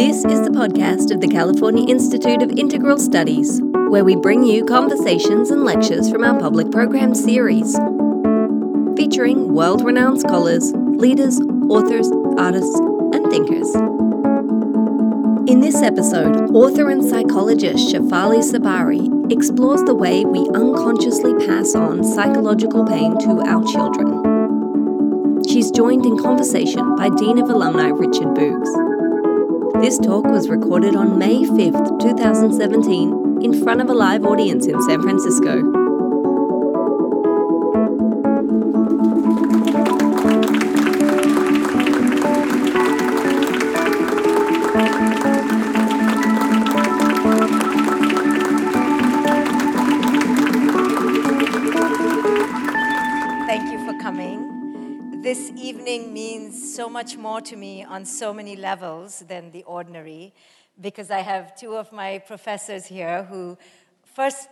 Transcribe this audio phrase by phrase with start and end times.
[0.00, 4.64] This is the podcast of the California Institute of Integral Studies, where we bring you
[4.64, 7.74] conversations and lectures from our public program series,
[8.96, 11.38] featuring world renowned scholars, leaders,
[11.68, 12.78] authors, artists,
[13.14, 13.72] and thinkers.
[15.48, 22.02] In this episode, author and psychologist Shefali Tsabary explores the way we unconsciously pass on
[22.02, 24.19] psychological pain to our children.
[25.60, 29.82] She's joined in conversation by Dean of Alumni Richard Boogs.
[29.82, 34.80] This talk was recorded on May 5th, 2017, in front of a live audience in
[34.80, 35.79] San Francisco.
[56.90, 60.34] Much more to me on so many levels than the ordinary
[60.80, 63.56] because I have two of my professors here who
[64.04, 64.48] first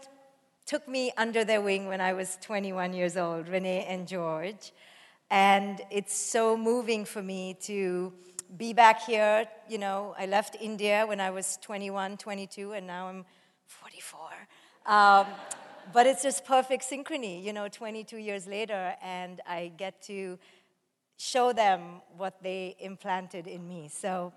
[0.65, 4.73] took me under their wing when I was 21 years old, Renee and George.
[5.31, 8.13] And it's so moving for me to
[8.57, 9.47] be back here.
[9.69, 13.25] You know, I left India when I was 21, 22, and now I'm
[13.67, 14.21] 44.
[14.87, 15.27] Um,
[15.93, 20.39] but it's just perfect synchrony, you know, 22 years later, and I get to
[21.19, 23.91] show them what they implanted in me.
[23.93, 24.33] So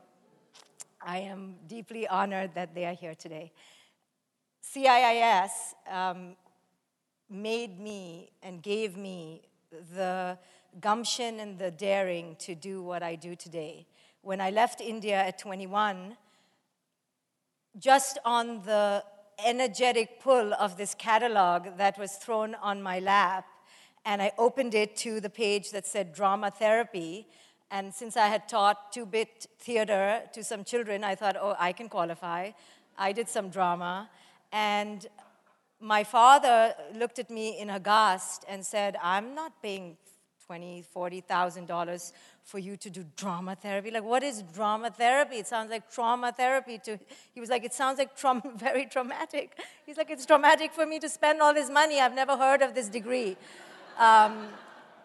[1.01, 3.51] I am deeply honored that they are here today.
[4.63, 5.49] CIIS
[5.89, 6.35] um,
[7.29, 9.43] made me and gave me
[9.95, 10.37] the
[10.79, 13.85] gumption and the daring to do what I do today.
[14.21, 16.17] When I left India at 21,
[17.79, 19.03] just on the
[19.43, 23.45] energetic pull of this catalog that was thrown on my lap,
[24.05, 27.27] and I opened it to the page that said drama therapy.
[27.69, 31.71] And since I had taught two bit theater to some children, I thought, oh, I
[31.71, 32.51] can qualify.
[32.97, 34.09] I did some drama.
[34.51, 35.07] And
[35.79, 39.97] my father looked at me in aghast and said, I'm not paying
[40.45, 42.11] twenty, forty thousand dollars
[42.43, 43.89] for you to do drama therapy.
[43.91, 45.37] Like, what is drama therapy?
[45.37, 46.77] It sounds like trauma therapy.
[46.85, 46.99] To
[47.33, 49.57] he was like, it sounds like traum- very traumatic.
[49.85, 51.99] He's like, it's traumatic for me to spend all this money.
[52.01, 53.37] I've never heard of this degree.
[53.97, 54.47] Um,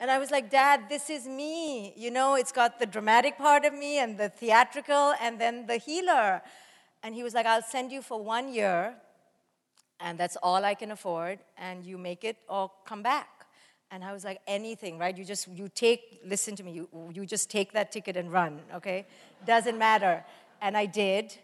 [0.00, 1.94] and I was like, Dad, this is me.
[1.96, 5.76] You know, it's got the dramatic part of me and the theatrical and then the
[5.76, 6.42] healer.
[7.02, 8.94] And he was like, I'll send you for one year,
[10.00, 13.28] and that's all I can afford, and you make it or come back.
[13.90, 15.16] And I was like, anything, right?
[15.16, 18.60] You just, you take, listen to me, you, you just take that ticket and run,
[18.74, 19.06] okay?
[19.46, 20.24] Doesn't matter.
[20.60, 21.34] And I did.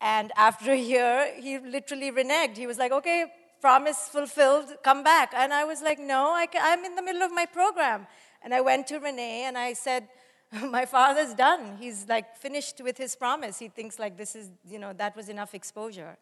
[0.00, 2.56] And after a year, he literally reneged.
[2.56, 3.26] He was like, okay,
[3.60, 5.32] promise fulfilled, come back.
[5.34, 8.06] And I was like, no, I am in the middle of my program.
[8.42, 10.08] And I went to Renee and I said,
[10.70, 11.76] my father's done.
[11.78, 13.58] He's like finished with his promise.
[13.58, 16.16] He thinks like this is, you know, that was enough exposure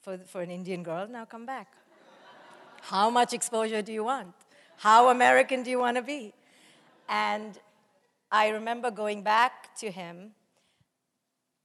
[0.00, 1.06] for, for an Indian girl.
[1.08, 1.74] Now come back.
[2.82, 4.34] How much exposure do you want?
[4.78, 6.34] How American do you want to be?
[7.08, 7.58] And
[8.30, 10.32] I remember going back to him,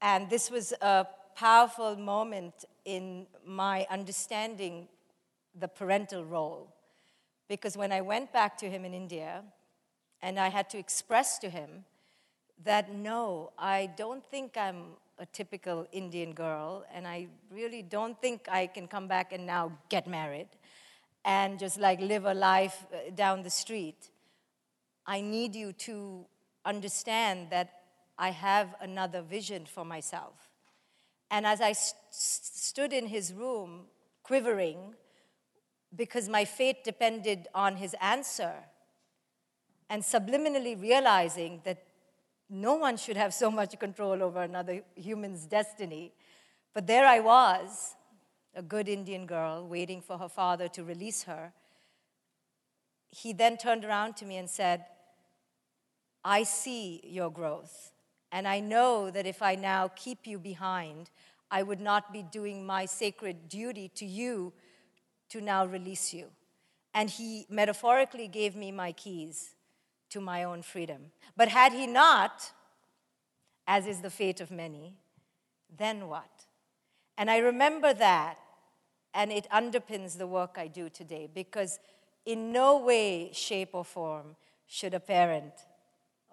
[0.02, 1.06] and this was a
[1.36, 4.88] powerful moment in my understanding
[5.60, 6.74] the parental role.
[7.48, 9.44] Because when I went back to him in India,
[10.22, 11.86] and I had to express to him
[12.64, 18.48] that no, I don't think I'm a typical Indian girl, and I really don't think
[18.50, 20.48] I can come back and now get married
[21.24, 24.10] and just like live a life uh, down the street.
[25.06, 26.26] I need you to
[26.66, 27.82] understand that
[28.18, 30.50] I have another vision for myself.
[31.30, 33.86] And as I st- stood in his room,
[34.24, 34.96] quivering,
[35.96, 38.54] because my fate depended on his answer,
[39.90, 41.84] and subliminally realizing that
[42.50, 46.14] no one should have so much control over another human's destiny.
[46.74, 47.96] But there I was,
[48.56, 51.54] a good Indian girl, waiting for her father to release her.
[53.10, 54.86] He then turned around to me and said,
[56.24, 57.92] I see your growth,
[58.32, 61.10] and I know that if I now keep you behind,
[61.50, 64.54] I would not be doing my sacred duty to you
[65.32, 66.28] to now release you.
[66.94, 69.52] And he metaphorically gave me my keys
[70.10, 71.12] to my own freedom.
[71.36, 72.52] But had he not,
[73.66, 74.96] as is the fate of many,
[75.78, 76.46] then what?
[77.18, 78.38] And I remember that,
[79.14, 81.80] and it underpins the work I do today because
[82.26, 84.36] in no way, shape, or form
[84.68, 85.54] should a parent,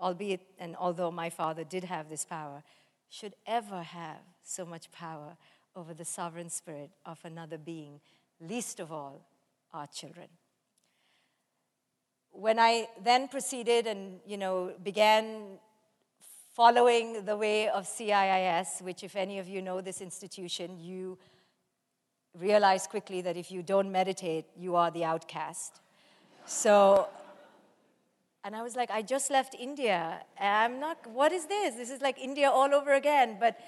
[0.01, 2.63] albeit and although my father did have this power,
[3.09, 5.37] should ever have so much power
[5.75, 8.01] over the sovereign spirit of another being,
[8.41, 9.27] least of all
[9.73, 10.29] our children.
[12.31, 15.59] When I then proceeded and you know began
[16.59, 21.17] following the way of CIIS, which, if any of you know this institution, you
[22.35, 25.81] realize quickly that if you don't meditate, you are the outcast.
[26.47, 27.09] So,
[28.43, 30.21] and I was like, I just left India.
[30.41, 31.77] I'm not, what is this?
[31.77, 33.37] This is like India all over again.
[33.39, 33.61] But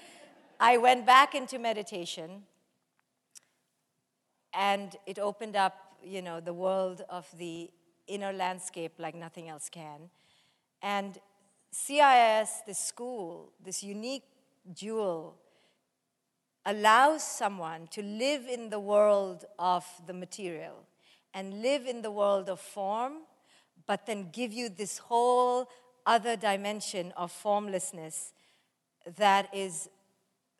[0.59, 2.43] I went back into meditation,
[4.53, 7.69] and it opened up, you know, the world of the
[8.07, 10.09] inner landscape like nothing else can.
[10.81, 11.17] And
[11.73, 14.23] CIIS, this school, this unique
[14.73, 15.37] jewel,
[16.65, 20.85] allows someone to live in the world of the material
[21.33, 23.13] and live in the world of form,
[23.87, 25.67] but then give you this whole
[26.05, 28.33] other dimension of formlessness
[29.17, 29.89] that is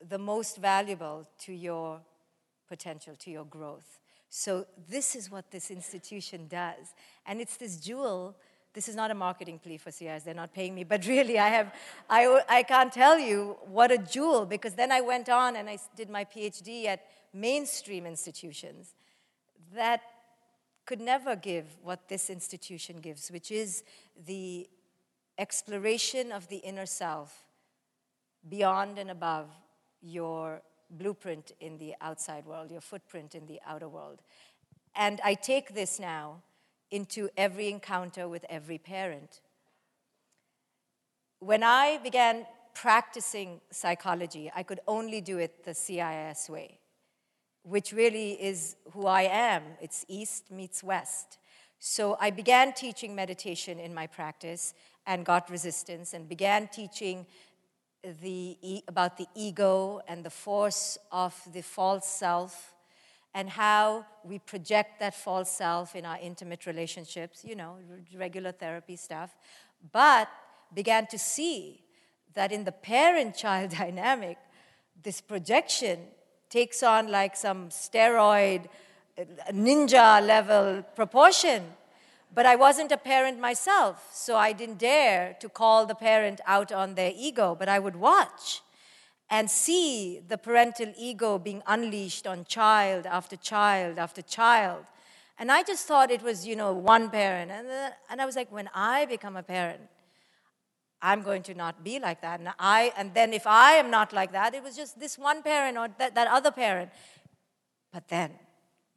[0.07, 2.01] the most valuable to your
[2.75, 3.99] potential, to your growth.
[4.29, 4.65] So,
[4.95, 6.85] this is what this institution does.
[7.27, 8.35] And it's this jewel.
[8.73, 11.49] This is not a marketing plea for CIIS, they're not paying me, but really, I,
[11.49, 11.75] have,
[12.09, 15.77] I, I can't tell you what a jewel, because then I went on and I
[15.97, 17.01] did my PhD at
[17.33, 18.95] mainstream institutions
[19.75, 20.01] that
[20.85, 23.83] could never give what this institution gives, which is
[24.25, 24.69] the
[25.37, 27.43] exploration of the inner self
[28.47, 29.49] beyond and above
[30.01, 34.21] your blueprint in the outside world, your footprint in the outer world.
[34.95, 36.41] And I take this now
[36.91, 39.41] into every encounter with every parent.
[41.39, 46.79] When I began practicing psychology, I could only do it the CIIS way,
[47.63, 49.63] which really is who I am.
[49.81, 51.37] It's East meets West.
[51.79, 54.73] So I began teaching meditation in my practice
[55.07, 57.25] and got resistance and began teaching
[58.21, 62.73] the, about the ego and the force of the false self
[63.33, 67.77] and how we project that false self in our intimate relationships, you know,
[68.15, 69.35] regular therapy stuff,
[69.91, 70.27] but
[70.73, 71.81] began to see
[72.33, 74.37] that in the parent child dynamic,
[75.01, 75.99] this projection
[76.49, 78.65] takes on like some steroid,
[79.17, 81.63] uh, ninja level proportion
[82.33, 86.71] but I wasn't a parent myself, so I didn't dare to call the parent out
[86.71, 88.61] on their ego, but I would watch
[89.29, 94.85] and see the parental ego being unleashed on child after child after child.
[95.39, 97.49] And I just thought it was, you know, one parent.
[97.49, 99.81] And, then, and I was like, when I become a parent,
[101.01, 102.39] I'm going to not be like that.
[102.39, 105.41] And, I, and then if I am not like that, it was just this one
[105.41, 106.91] parent or that, that other parent.
[107.91, 108.31] But then,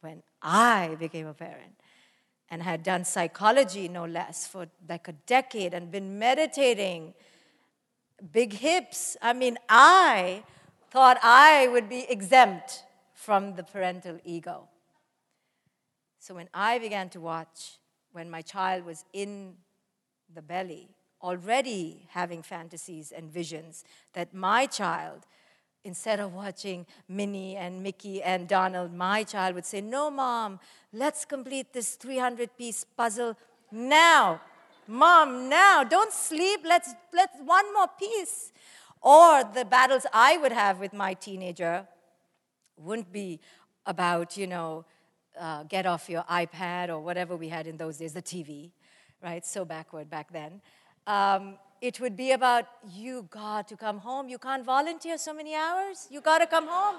[0.01, 1.81] when I became a parent,
[2.55, 7.13] and had done psychology no less for like a decade and been meditating.
[8.31, 9.17] Big hips.
[9.21, 10.45] I mean, I
[10.89, 14.69] thought I would be exempt from the parental ego.
[16.21, 17.81] So when I began to watch,
[18.13, 19.55] when my child was in
[20.33, 20.91] the belly,
[21.21, 25.27] already having fantasies and visions, that my child
[25.85, 30.59] instead of watching Minnie and Mickey and Donald, my child would say, No, mom,
[30.93, 33.37] let's complete this 300 piece puzzle
[33.71, 34.41] now.
[34.87, 38.53] Mom, now, don't sleep, let's, let's one more piece.
[39.01, 41.87] Or the battles I would have with my teenager
[42.77, 43.41] wouldn't be
[43.87, 44.85] about, you know,
[45.39, 48.71] uh, get off your iPad or whatever we had in those days, the TV,
[49.23, 49.45] right?
[49.45, 50.61] So backward back then.
[51.07, 54.31] Um, it would be about you got to come home.
[54.31, 56.09] You can't volunteer so many hours.
[56.11, 56.97] You got to come home.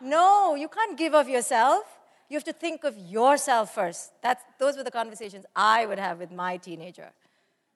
[0.00, 1.84] No, you can't give of yourself.
[2.28, 4.10] You have to think of yourself first.
[4.20, 7.10] That's, those were the conversations I would have with my teenager,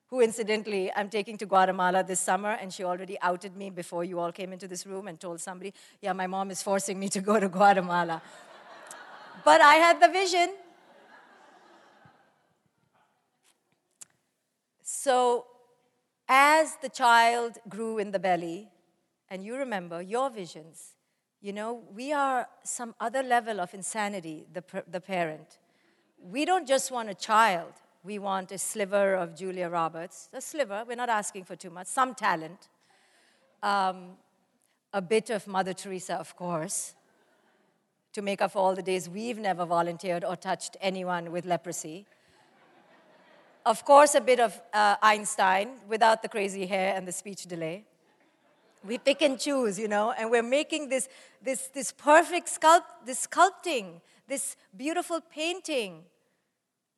[0.09, 4.19] who incidentally I'm taking to Guatemala this summer, and she already outed me before you
[4.19, 7.21] all came into this room and told somebody, yeah, my mom is forcing me to
[7.21, 8.21] go to Guatemala.
[9.45, 10.53] but I had the vision.
[14.83, 15.45] So
[16.27, 18.69] as the child grew in the belly,
[19.29, 20.93] and you remember your visions,
[21.41, 25.59] you know, we are some other level of insanity, the, the parent.
[26.21, 30.83] We don't just want a child, we want a sliver of Julia Roberts, a sliver,
[30.87, 32.69] we're not asking for too much, some talent,
[33.61, 34.11] um,
[34.93, 36.95] a bit of Mother Teresa, of course,
[38.13, 42.05] to make up for all the days we've never volunteered or touched anyone with leprosy.
[43.65, 47.85] Of course, a bit of uh, Einstein without the crazy hair and the speech delay.
[48.85, 51.07] We pick and choose, you know, and we're making this,
[51.41, 56.03] this, this perfect sculpt, this sculpting, this beautiful painting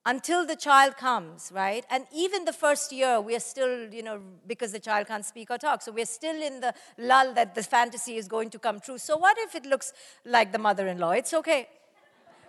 [0.08, 1.86] until the child comes, right?
[1.92, 5.60] And even the first year, we're still, you know, because the child can't speak or
[5.60, 5.84] talk.
[5.84, 8.98] So we're still in the lull that the fantasy is going to come true.
[8.98, 9.94] So what if it looks
[10.24, 11.12] like the mother in law?
[11.12, 11.68] It's okay.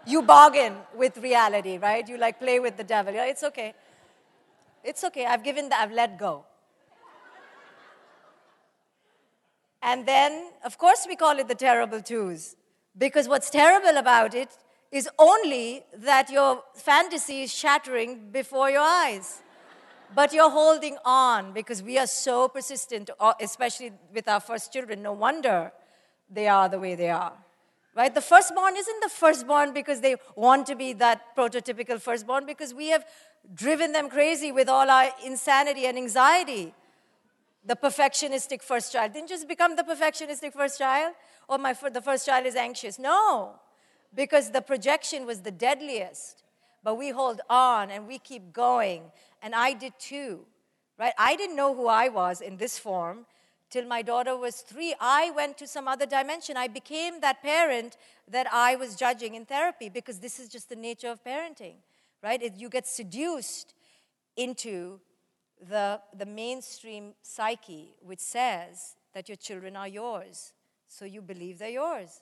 [0.07, 2.07] You bargain with reality, right?
[2.09, 3.13] You like play with the devil.
[3.15, 3.75] It's okay.
[4.87, 5.27] It's okay.
[5.27, 6.45] I've given I've let go.
[9.83, 12.57] And then, of course, we call it the terrible twos.
[12.97, 14.49] Because what's terrible about it
[14.91, 19.43] is only that your fantasy is shattering before your eyes.
[20.15, 25.03] But you're holding on because we are so persistent, uh, especially with our first children.
[25.03, 25.73] No wonder
[26.31, 27.33] they are the way they are.
[27.95, 28.15] Right?
[28.15, 32.89] The firstborn isn't the firstborn because they want to be that prototypical firstborn, because we
[32.89, 33.07] have
[33.55, 36.75] driven them crazy with all our insanity and anxiety.
[37.65, 41.15] The perfectionistic first child didn't just become the perfectionistic first child,
[41.49, 42.99] or my, the first child is anxious.
[42.99, 43.55] No,
[44.15, 46.43] because the projection was the deadliest.
[46.83, 49.11] But we hold on and we keep going.
[49.43, 50.47] And I did too,
[50.99, 51.13] right?
[51.19, 53.27] I didn't know who I was in this form
[53.71, 56.57] till my daughter was three, I went to some other dimension.
[56.57, 57.97] I became that parent
[58.29, 61.75] that I was judging in therapy because this is just the nature of parenting,
[62.23, 62.43] right?
[62.43, 63.75] It, you get seduced
[64.37, 65.01] into
[65.69, 70.53] the, the mainstream psyche, which says that your children are yours.
[70.89, 72.21] So you believe they're yours.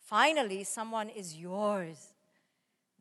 [0.00, 2.14] Finally, someone is yours.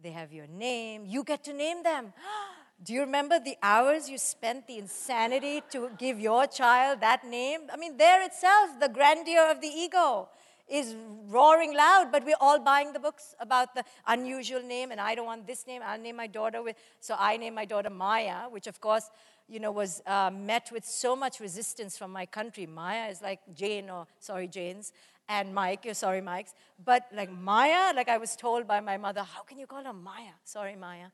[0.02, 1.06] They have your name.
[1.06, 2.14] You get to name them.
[2.84, 7.62] Do you remember the hours you spent, the insanity to give your child that name?
[7.74, 10.30] I mean, there itself, the grandeur of the ego
[10.70, 10.96] is
[11.28, 15.26] roaring loud, but we're all buying the books about the unusual name, and I don't
[15.26, 15.82] want this name.
[15.84, 19.10] I'll name my daughter with, so I named my daughter Maya, which of course,
[19.48, 22.66] you know, was uh, met with so much resistance from my country.
[22.68, 24.94] Maya is like Jane, or sorry, Jane's,
[25.28, 26.54] and Mike, you're sorry, Mike's.
[26.84, 29.94] But like Maya, like I was told by my mother, how can you call her
[29.94, 30.34] Maya?
[30.44, 31.08] Sorry, Maya.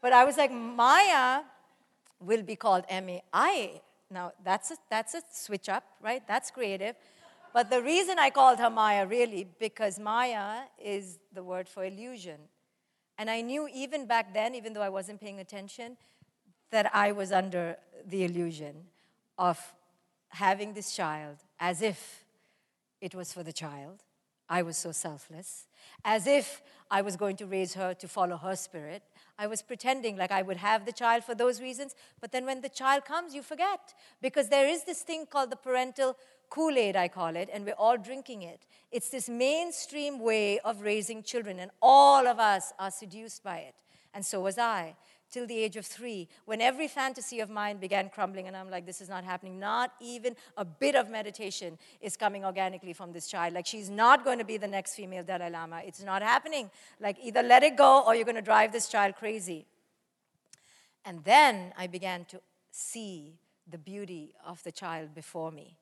[0.00, 1.42] But I was like, Maya
[2.20, 3.80] will be called M A I.
[4.08, 6.22] Now, that's a, that's a switch up, right?
[6.28, 6.94] That's creative.
[7.56, 12.38] But the reason I called her Maya really, because Maya is the word for illusion.
[13.16, 15.96] And I knew even back then, even though I wasn't paying attention,
[16.70, 18.74] that I was under the illusion
[19.38, 19.58] of
[20.28, 22.26] having this child as if
[23.00, 24.02] it was for the child.
[24.50, 25.66] I was so selfless.
[26.04, 26.60] As if
[26.90, 29.02] I was going to raise her to follow her spirit.
[29.38, 32.60] I was pretending like I would have the child for those reasons, but then when
[32.60, 33.94] the child comes, you forget.
[34.20, 36.16] Because there is this thing called the parental
[36.48, 38.60] Kool Aid, I call it, and we're all drinking it.
[38.90, 43.74] It's this mainstream way of raising children, and all of us are seduced by it.
[44.14, 44.96] And so was I
[45.30, 48.86] till the age of three, when every fantasy of mine began crumbling, and I'm like,
[48.86, 49.58] this is not happening.
[49.58, 53.52] Not even a bit of meditation is coming organically from this child.
[53.52, 55.82] Like, she's not going to be the next female Dalai Lama.
[55.84, 56.70] It's not happening.
[57.00, 59.66] Like, either let it go or you're going to drive this child crazy.
[61.04, 63.34] And then I began to see
[63.68, 65.76] the beauty of the child before me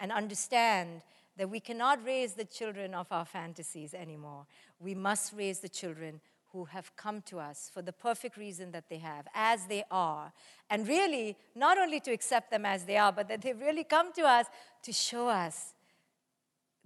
[0.00, 1.02] and understand
[1.36, 4.46] that we cannot raise the children of our fantasies anymore.
[4.78, 6.20] We must raise the children
[6.52, 10.32] who have come to us for the perfect reason that they have, as they are.
[10.70, 14.12] And really, not only to accept them as they are, but that they've really come
[14.12, 14.46] to us
[14.84, 15.74] to show us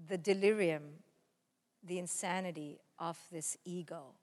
[0.08, 0.84] the delirium,
[1.84, 4.14] the insanity of this ego.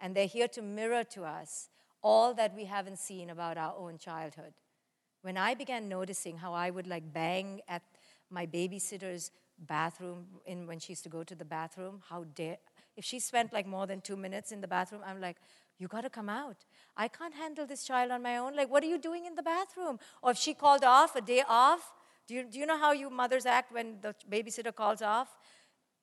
[0.00, 1.68] And they're here to mirror to us
[2.02, 4.52] all that we haven't seen about our own childhood.
[5.20, 7.82] When I began noticing how I would like bang at
[8.32, 12.58] my babysitter's bathroom in, when she used to go to the bathroom, how dare
[12.96, 15.36] if she spent like more than two minutes in the bathroom, I'm like,
[15.78, 16.56] you got to come out.
[16.96, 18.54] I can't handle this child on my own.
[18.54, 19.98] Like, what are you doing in the bathroom?
[20.22, 21.92] Or if she called off a day off,
[22.26, 25.28] do you, do you know how you mothers act when the babysitter calls off?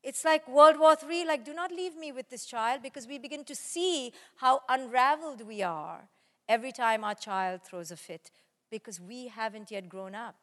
[0.01, 3.19] It's like World War III, like, do not leave me with this child because we
[3.19, 6.09] begin to see how unraveled we are
[6.47, 8.31] every time our child throws a fit
[8.71, 10.35] because we haven't yet grown up.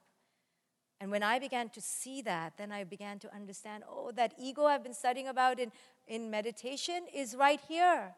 [1.00, 4.64] And when I began to see that, then I began to understand oh, that ego
[4.64, 5.70] I've been studying about in,
[6.08, 8.14] in meditation is right here.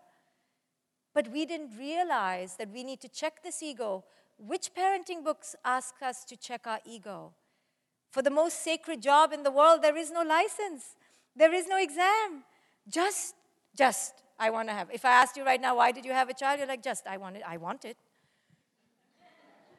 [1.13, 4.05] But we didn't realize that we need to check this ego.
[4.39, 7.33] Which parenting books ask us to check our ego?
[8.11, 10.95] For the most sacred job in the world, there is no license,
[11.35, 12.45] there is no exam.
[12.89, 13.35] Just,
[13.77, 14.89] just, I want to have.
[14.93, 16.59] If I asked you right now, why did you have a child?
[16.59, 17.97] You're like, just, I want it, I want it.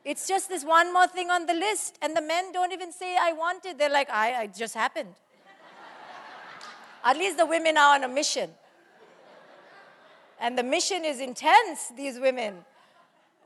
[0.05, 1.97] It's just this one more thing on the list.
[2.01, 3.77] And the men don't even say, I want it.
[3.77, 5.13] They're like, I, it just happened.
[7.03, 8.49] At least the women are on a mission.
[10.39, 12.55] And the mission is intense, these women.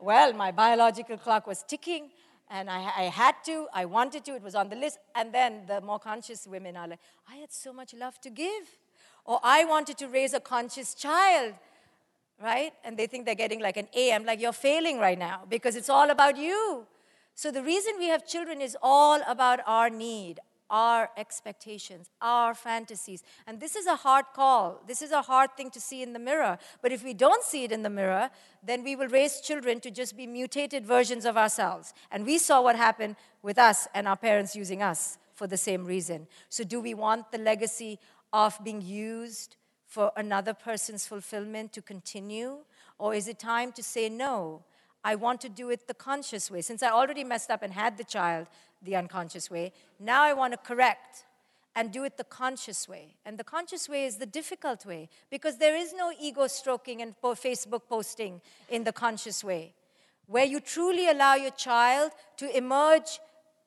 [0.00, 2.10] Well, my biological clock was ticking,
[2.48, 4.98] and I, I, had to, I wanted to, it was on the list.
[5.14, 8.68] And then the more conscious women are like, I had so much love to give.
[9.24, 11.54] Or I wanted to raise a conscious child
[12.42, 12.72] right?
[12.84, 14.12] And they think they're getting like an A.
[14.12, 16.86] I'm like, you're failing right now because it's all about you.
[17.34, 20.38] So the reason we have children is all about our need,
[20.70, 23.22] our expectations, our fantasies.
[23.46, 24.82] And this is a hard call.
[24.86, 26.58] This is a hard thing to see in the mirror.
[26.80, 28.30] But if we don't see it in the mirror,
[28.62, 31.92] then we will raise children to just be mutated versions of ourselves.
[32.10, 35.84] And we saw what happened with us and our parents using us for the same
[35.84, 36.28] reason.
[36.48, 37.98] So, do we want the legacy
[38.32, 39.56] of being used
[39.94, 42.56] for another person's fulfillment to continue?
[42.98, 44.64] Or is it time to say no?
[45.04, 46.62] I want to do it the conscious way.
[46.62, 48.48] Since I already messed up and had the child
[48.82, 51.26] the unconscious way, now I want to correct
[51.76, 53.14] and do it the conscious way.
[53.24, 57.14] And the conscious way is the difficult way because there is no ego stroking and
[57.22, 59.74] Facebook posting in the conscious way,
[60.26, 63.20] where you truly allow your child to emerge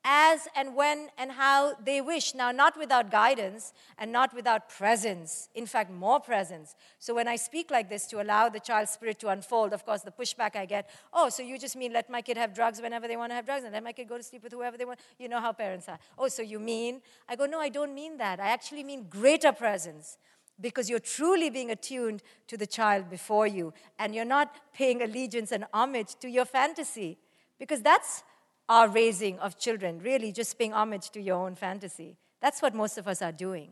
[0.10, 2.34] as and when and how they wish.
[2.34, 6.76] Now, not without guidance and not without presence, in fact, more presence.
[6.98, 10.04] So, when I speak like this to allow the child's spirit to unfold, of course,
[10.04, 13.08] the pushback I get oh, so you just mean let my kid have drugs whenever
[13.08, 14.86] they want to have drugs and let my kid go to sleep with whoever they
[14.86, 15.00] want?
[15.20, 16.00] You know how parents are.
[16.18, 17.02] Oh, so you mean?
[17.28, 18.40] I go, no, I don't mean that.
[18.40, 20.18] I actually mean greater presence
[20.60, 25.52] because you're truly being attuned to the child before you and you're not paying allegiance
[25.52, 27.18] and homage to your fantasy
[27.60, 28.24] because that's
[28.70, 32.18] our raising of children, really just paying homage to your own fantasy.
[32.42, 33.72] That's what most of us are doing.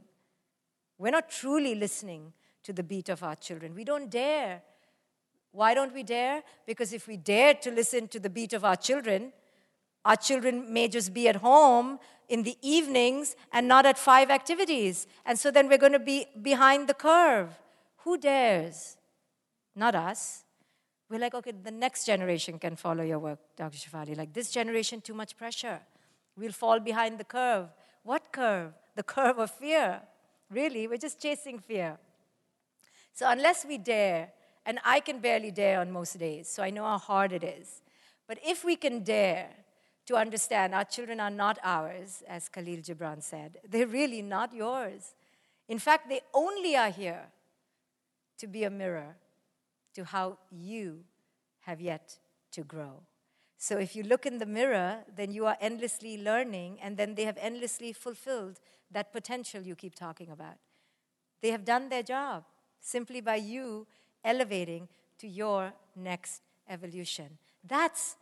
[0.97, 2.33] We're not truly listening
[2.63, 3.75] to the beat of our children.
[3.75, 4.61] We don't dare.
[5.51, 6.43] Why don't we dare?
[6.65, 9.33] Because if we dare to listen to the beat of our children,
[10.05, 11.99] our children may just be at home
[12.29, 15.07] in the evenings and not at five activities.
[15.25, 17.49] And so then we're going to be behind the curve.
[17.97, 18.97] Who dares?
[19.75, 20.44] Not us.
[21.15, 23.77] We're like, okay, the next generation can follow your work, Dr.
[23.77, 24.17] Shefali.
[24.17, 25.79] Like, this generation, too much pressure.
[26.35, 27.69] We'll fall behind the curve.
[28.03, 28.73] What curve?
[28.97, 30.01] The curve of fear.
[30.51, 31.97] Really, we're just chasing fear.
[33.13, 34.33] So, unless we dare,
[34.65, 37.81] and I can barely dare on most days, so I know how hard it is.
[38.27, 39.47] But if we can dare
[40.07, 45.13] to understand our children are not ours, as Kahlil Gibran said, they're really not yours.
[45.69, 47.27] In fact, they only are here
[48.37, 49.15] to be a mirror
[49.95, 51.03] to how you
[51.61, 52.19] have yet
[52.51, 53.03] to grow.
[53.57, 57.23] So if you look in the mirror, then you are endlessly learning, and then they
[57.25, 58.59] have endlessly fulfilled
[58.91, 60.57] that potential you keep talking about.
[61.41, 62.43] They have done their job
[62.79, 63.87] simply by you
[64.23, 64.87] elevating
[65.19, 67.37] to your next evolution.
[67.63, 68.17] That's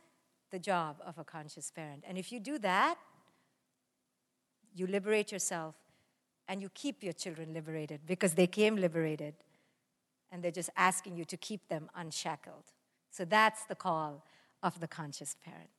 [0.50, 2.04] the job of a conscious parent.
[2.06, 2.96] And if you do that,
[4.74, 5.74] you liberate yourself
[6.48, 9.34] and you keep your children liberated because they came liberated
[10.34, 12.64] and they're just asking you to keep them unshackled.
[13.08, 14.26] So that's the call
[14.64, 15.70] of the conscious parent.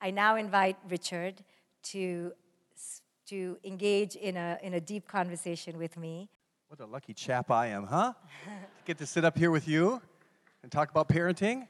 [0.00, 1.44] I now invite Richard
[1.90, 2.32] to,
[3.26, 6.30] to engage in a, in a deep conversation with me.
[6.68, 8.14] What a lucky chap I am, huh?
[8.86, 10.00] Get to sit up here with you
[10.62, 11.68] and talk about parenting.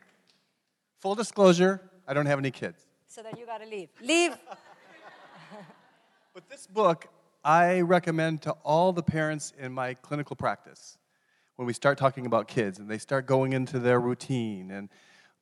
[1.01, 2.87] Full disclosure, I don't have any kids.
[3.09, 3.89] So then you gotta leave.
[4.01, 4.37] Leave!
[6.33, 7.09] but this book,
[7.43, 10.97] I recommend to all the parents in my clinical practice
[11.57, 14.71] when we start talking about kids and they start going into their routine.
[14.71, 14.89] And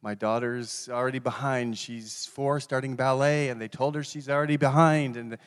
[0.03, 1.79] my daughter's already behind.
[1.79, 5.16] She's four starting ballet and they told her she's already behind.
[5.16, 5.38] And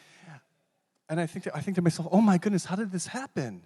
[1.10, 3.62] and i think to, i think to myself oh my goodness how did this happen?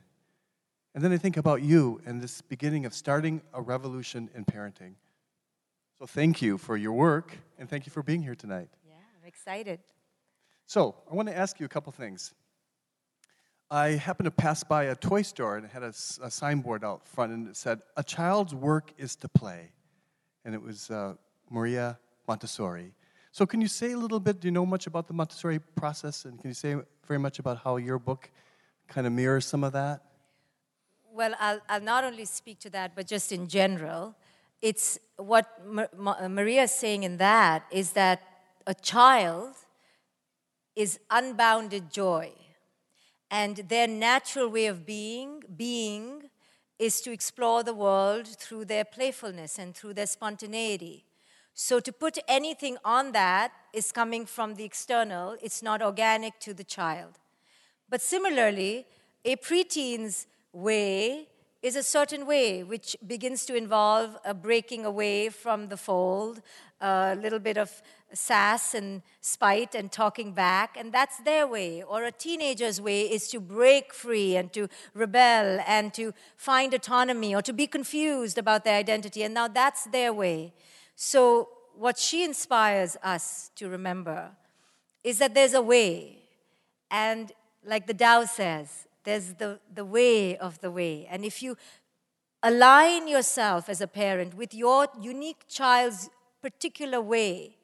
[0.96, 4.96] And then i think about you and this beginning of starting a revolution in parenting.
[6.00, 8.70] So thank you for your work and thank you for being here tonight.
[8.86, 9.80] Yeah i'm excited.
[10.66, 12.34] So i want to ask you a couple things
[13.72, 17.08] I happened to pass by a toy store and it had a, a, signboard out
[17.08, 19.72] front and it said, A child's work is to play.
[20.44, 21.14] And it was uh,
[21.52, 22.94] Maria Montessori.
[23.32, 24.40] So, can you say a little bit?
[24.40, 26.26] Do you know much about the Montessori process?
[26.26, 28.32] And can you say very much about how your book
[28.88, 30.02] kind of mirrors some of that?
[31.14, 34.16] Well, I'll, I'll not only speak to that, but just in general.
[34.64, 35.46] It's what
[36.28, 38.24] Maria is saying in that is that
[38.66, 39.54] a child
[40.76, 42.34] is unbounded joy
[43.32, 46.30] and their natural way of being, being
[46.78, 51.06] is to explore the world through their playfulness and through their spontaneity.
[51.54, 56.54] So to put anything on that is coming from the external, it's not organic to
[56.54, 57.20] the child.
[57.90, 58.86] But similarly,
[59.26, 61.28] a preteen's way
[61.62, 66.42] is a certain way, which begins to involve a breaking away from the fold,
[66.80, 67.82] a little bit of
[68.14, 71.84] sass and spite and talking back, and that's their way.
[71.84, 77.36] Or a teenager's way is to break free and to rebel and to find autonomy
[77.36, 80.54] or to be confused about their identity, and now that's their way.
[80.96, 84.32] So, what she inspires us to remember
[85.04, 86.18] is that there's a way,
[86.92, 87.32] and
[87.66, 91.08] like the Tao says, there's the, the way of the way.
[91.10, 91.58] And if you
[92.44, 96.10] align yourself as a parent with your unique child's
[96.42, 97.56] particular way,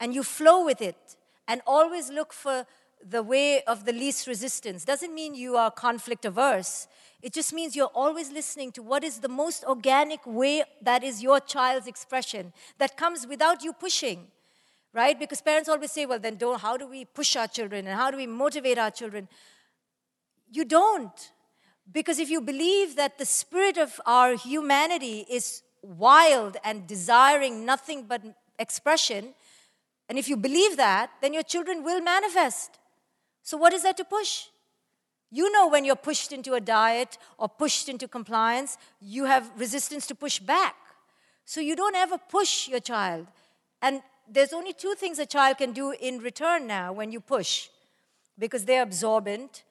[0.00, 2.66] and you flow with it and always look for
[3.06, 6.88] the way of the least resistance doesn't mean you are conflict averse.
[7.22, 11.22] It just means you're always listening to what is the most organic way that is
[11.22, 14.26] your child's expression that comes without you pushing,
[14.92, 15.18] right?
[15.18, 18.10] Because parents always say, well, then don't, how do we push our children and how
[18.10, 19.28] do we motivate our children?
[20.50, 21.32] You don't.
[21.92, 28.04] Because if you believe that the spirit of our humanity is wild and desiring nothing
[28.04, 28.22] but
[28.58, 29.34] expression,
[30.14, 32.78] and if you believe that, then your children will manifest.
[33.42, 34.44] So, what is there to push?
[35.32, 40.06] You know when you're pushed into a diet or pushed into compliance, you have resistance
[40.06, 40.76] to push back.
[41.44, 43.26] So, you don't ever push your child.
[43.82, 47.68] And there's only two things a child can do in return now when you push
[48.38, 49.64] because they're absorbent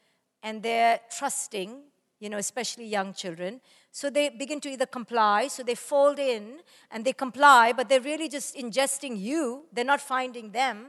[0.43, 1.83] and they're trusting,
[2.19, 3.61] you know, especially young children.
[3.95, 8.01] So they begin to either comply, so they fold in and they comply, but they're
[8.01, 10.87] really just ingesting you, they're not finding them,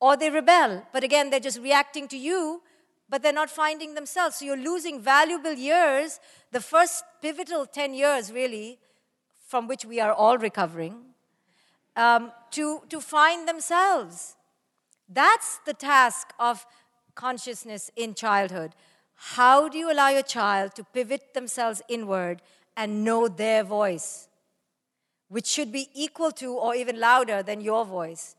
[0.00, 2.62] or they rebel, but again, they're just reacting to you,
[3.10, 4.36] but they're not finding themselves.
[4.36, 6.18] So you're losing valuable years,
[6.50, 8.78] the first pivotal 10 years, really,
[9.46, 10.96] from which we are all recovering,
[11.94, 14.34] um, to, to find themselves.
[15.10, 16.64] That's the task of
[17.14, 18.74] consciousness in childhood.
[19.14, 22.42] How do you allow your child to pivot themselves inward
[22.76, 24.28] and know their voice,
[25.28, 28.36] which should be equal to or even louder than your voice?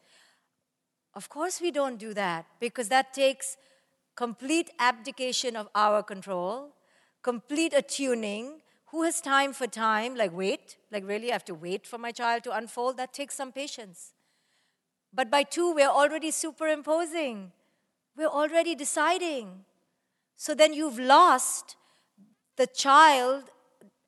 [1.13, 3.57] Of course, we don't do that because that takes
[4.15, 6.73] complete abdication of our control,
[7.23, 8.61] complete attuning.
[8.87, 10.15] Who has time for time?
[10.15, 12.97] Like, wait, like, really, I have to wait for my child to unfold?
[12.97, 14.13] That takes some patience.
[15.13, 17.51] But by two, we're already superimposing,
[18.17, 19.65] we're already deciding.
[20.37, 21.75] So then you've lost
[22.57, 23.43] the child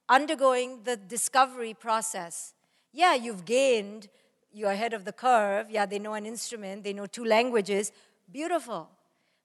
[0.10, 2.54] undergoing the discovery process.
[2.94, 4.08] Yeah, you've gained,
[4.52, 5.70] you're ahead of the curve.
[5.70, 7.92] Yeah, they know an instrument, they know two languages.
[8.32, 8.90] Beautiful.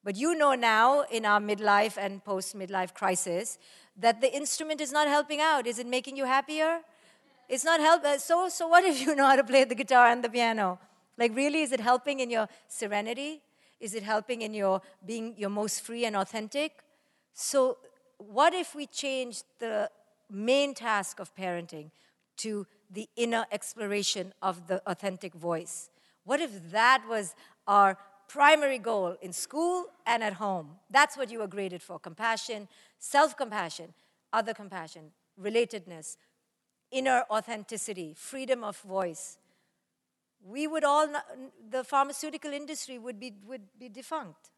[0.04, 3.58] But you know now in our midlife and post midlife crisis
[3.96, 5.66] that the instrument is not helping out.
[5.66, 6.80] Is it making you happier?
[7.48, 8.04] It's not help.
[8.04, 10.78] Uh, so, so what if you know how to play the guitar and the piano?
[11.18, 13.42] Like, really, is it helping in your serenity?
[13.82, 16.84] Is it helping in your being your most free and authentic?
[17.34, 17.78] So,
[18.18, 19.90] what if we change the
[20.30, 21.90] main task of parenting
[22.38, 25.90] to the inner exploration of the authentic voice?
[26.22, 27.34] What if that was
[27.66, 30.76] our primary goal in school and at home?
[30.88, 32.68] That's what you were graded for compassion,
[33.00, 33.94] self compassion,
[34.32, 36.16] other compassion, relatedness,
[36.92, 39.38] inner authenticity, freedom of voice
[40.44, 41.08] we would all,
[41.70, 44.50] the pharmaceutical industry would be, would be defunct.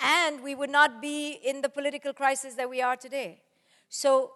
[0.00, 3.42] And we would not be in the political crisis that we are today.
[3.88, 4.32] So,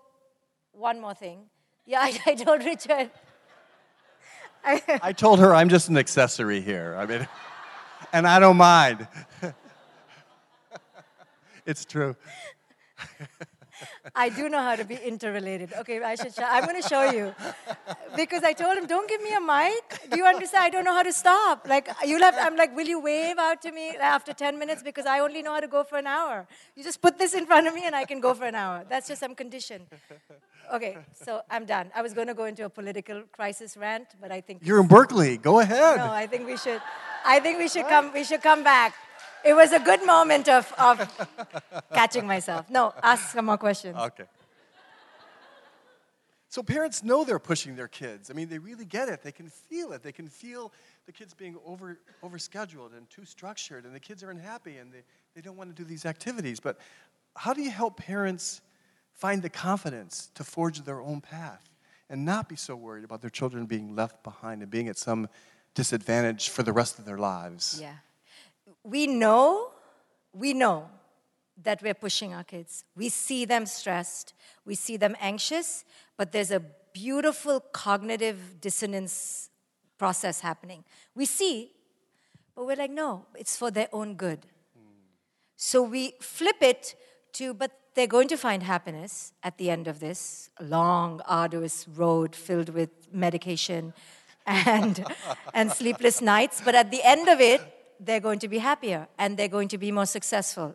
[0.73, 1.45] one more thing.
[1.89, 3.11] Yeah, I, I told Richard.
[4.63, 6.95] I, I told her I'm just an accessory here.
[6.99, 7.27] I mean,
[8.13, 9.09] and I don't mind.
[11.65, 12.15] it's true.
[14.15, 15.73] I do know how to be interrelated.
[15.81, 16.35] Okay, I should.
[16.35, 17.35] Show, I'm going to show you
[18.17, 20.65] because I told him, "Don't give me a mic." Do you understand?
[20.65, 21.67] I don't know how to stop.
[21.69, 22.37] Like you'll have.
[22.39, 25.55] I'm like, "Will you wave out to me after 10 minutes?" Because I only know
[25.55, 26.47] how to go for an hour.
[26.77, 28.85] You just put this in front of me, and I can go for an hour.
[28.89, 29.87] That's just I'm conditioned.
[30.73, 31.91] Okay, so I'm done.
[31.95, 34.87] I was going to go into a political crisis rant, but I think you're in
[34.87, 35.37] Berkeley.
[35.39, 35.97] Go ahead.
[35.99, 36.83] No, I think we should.
[37.25, 38.13] I think we should come.
[38.13, 38.95] We should come back
[39.45, 41.29] it was a good moment of, of
[41.93, 42.69] catching myself.
[42.71, 43.97] No, ask some more questions.
[43.97, 44.25] Okay.
[46.51, 48.31] So parents know they're pushing their kids.
[48.31, 49.23] I mean, they really get it.
[49.23, 50.03] They can feel it.
[50.03, 50.73] They can feel
[51.05, 55.03] the kids being over overscheduled and too structured, and the kids are unhappy and they,
[55.35, 56.59] they don't want to do these activities.
[56.59, 56.79] But
[57.37, 58.63] how do you help parents
[59.13, 61.69] find the confidence to forge their own path
[62.09, 65.29] and not be so worried about their children being left behind and being at some
[65.75, 67.79] disadvantage for the rest of their lives?
[67.81, 67.93] Yeah
[68.85, 69.71] we know,
[70.33, 70.89] we know
[71.63, 72.85] that we're pushing our kids.
[72.97, 75.85] We see them stressed, we see them anxious,
[76.17, 76.63] but there's a
[76.93, 79.51] beautiful cognitive dissonance
[79.99, 80.85] process happening.
[81.15, 81.73] We see,
[82.55, 84.41] but we're like, no, it's for their own good.
[85.57, 86.95] So we flip it
[87.33, 92.37] to, but they're going to find happiness at the end of this long, arduous road
[92.37, 93.93] filled with medication
[94.47, 95.05] and,
[95.55, 96.63] and sleepless nights.
[96.65, 97.61] But at the end of it,
[98.01, 100.75] they're going to be happier and they're going to be more successful.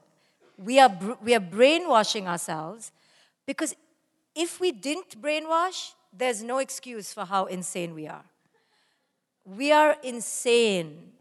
[0.58, 2.92] We are, we are brainwashing ourselves
[3.46, 3.76] because
[4.36, 8.24] if we didn't brainwash, there's no excuse for how insane we are.
[9.46, 11.12] We are insane.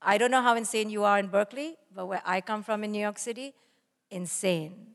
[0.00, 2.92] I don't know how insane you are in Berkeley, but where I come from in
[2.92, 3.54] New York City,
[4.10, 4.94] insane.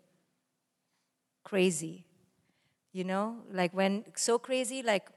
[1.44, 2.06] Crazy.
[2.94, 5.10] You know, like when so crazy, like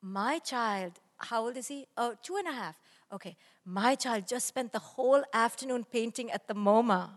[0.00, 1.86] my child, how old is he?
[1.96, 2.76] Oh, two and a half
[3.12, 7.10] Okay, my child just spent the whole afternoon painting at the MoMA.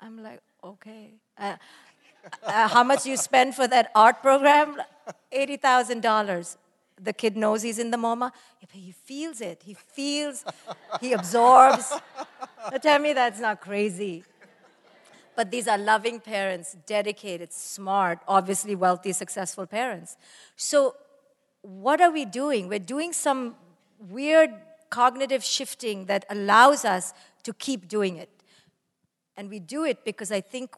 [0.00, 1.14] I'm like, okay.
[1.38, 1.54] Uh,
[2.42, 4.82] uh, how much you spend for that art program?
[5.32, 6.56] $80,000.
[7.00, 8.32] The kid knows he's in the MoMA.
[8.72, 9.62] He feels it.
[9.64, 10.44] He feels,
[11.00, 11.92] he absorbs.
[12.70, 14.24] Now tell me that's not crazy.
[15.36, 20.16] But these are loving parents, dedicated, smart, obviously wealthy, successful parents.
[20.56, 20.96] So,
[21.60, 22.68] what are we doing?
[22.68, 23.54] We're doing some
[23.98, 24.50] weird
[24.90, 28.30] cognitive shifting that allows us to keep doing it.
[29.36, 30.74] And we do it because I think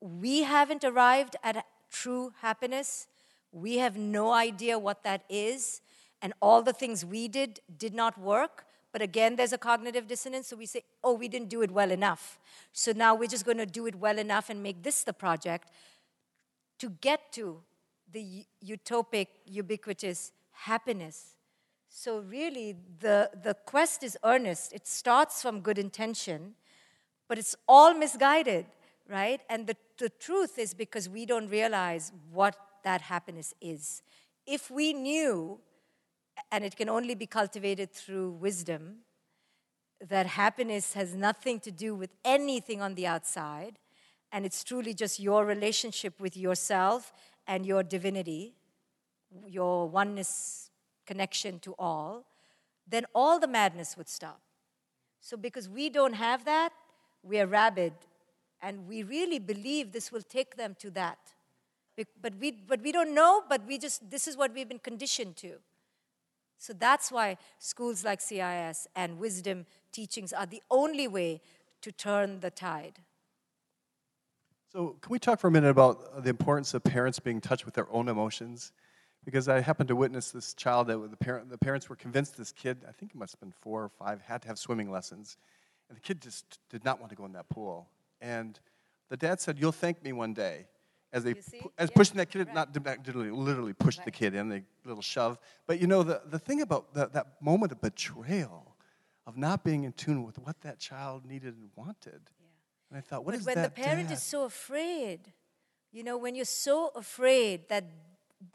[0.00, 3.06] we haven't arrived at true happiness.
[3.52, 5.80] We have no idea what that is.
[6.20, 8.64] And all the things we did did not work.
[8.92, 10.48] But again, there's a cognitive dissonance.
[10.48, 12.38] So we say, oh, we didn't do it well enough.
[12.72, 15.68] So now we're just going to do it well enough and make this the project
[16.78, 17.62] to get to
[18.12, 21.36] the utopic, ubiquitous happiness.
[21.94, 24.72] So, really, the, the quest is earnest.
[24.72, 26.54] It starts from good intention,
[27.28, 28.64] but it's all misguided,
[29.06, 29.42] right?
[29.50, 34.02] And the, the truth is because we don't realize what that happiness is.
[34.46, 35.60] If we knew
[36.50, 39.00] and it can only be cultivated through wisdom,
[40.00, 43.78] that happiness has nothing to do with anything on the outside,
[44.32, 47.12] and it's truly just your relationship with yourself
[47.46, 48.54] and your divinity,
[49.46, 50.70] your oneness
[51.06, 52.24] connection to all,
[52.88, 54.40] then all the madness would stop.
[55.20, 56.72] So, because we don't have that,
[57.22, 57.92] we are rabid,
[58.60, 61.18] and we really believe this will take them to that.
[62.20, 65.36] But we, but we don't know, but we just, this is what we've been conditioned
[65.36, 65.58] to.
[66.58, 71.40] So that's why schools like CIIS and wisdom teachings are the only way
[71.82, 73.00] to turn the tide.
[74.72, 77.66] So, can we talk for a minute about the importance of parents being in touch
[77.66, 78.72] with their own emotions?
[79.24, 82.52] Because I happened to witness this child that the, parent, the parents were convinced this
[82.52, 85.36] kid, I think he must have been four or five, had to have swimming lessons.
[85.88, 87.88] And the kid just did not want to go in that pool.
[88.20, 88.58] And
[89.10, 90.66] the dad said, You'll thank me one day
[91.12, 91.96] as they pu- as yeah.
[91.96, 92.54] pushing that kid, right.
[92.54, 94.06] not literally, literally pushed right.
[94.06, 95.38] the kid in, the little shove.
[95.66, 98.76] But you know, the, the thing about the, that moment of betrayal,
[99.26, 102.20] of not being in tune with what that child needed and wanted.
[102.40, 102.46] Yeah.
[102.90, 103.76] And I thought, what but is when that?
[103.76, 104.14] When the parent dad?
[104.14, 105.32] is so afraid,
[105.92, 107.84] you know, when you're so afraid that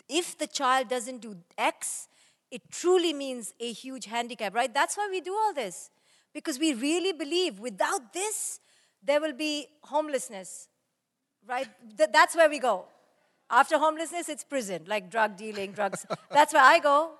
[0.10, 2.08] if the child doesn't do X,
[2.52, 4.74] it truly means a huge handicap, right?
[4.74, 5.90] That's why we do all this.
[6.34, 8.60] Because we really believe without this,
[9.04, 10.68] there will be homelessness,
[11.48, 11.68] right?
[11.98, 12.86] Th- that's where we go.
[13.50, 16.06] After homelessness, it's prison, like drug dealing, drugs.
[16.32, 17.12] that's where I go.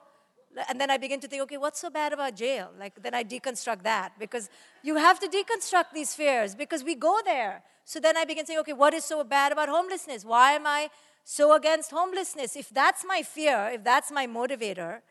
[0.70, 2.72] And then I begin to think, okay, what's so bad about jail?
[2.80, 4.50] Like, then I deconstruct that because
[4.82, 7.64] you have to deconstruct these fears because we go there.
[7.86, 10.26] So then I begin saying, okay, what is so bad about homelessness?
[10.26, 10.90] Why am I
[11.30, 12.56] so against homelessness?
[12.56, 15.02] If that's my fear, if that's my motivator,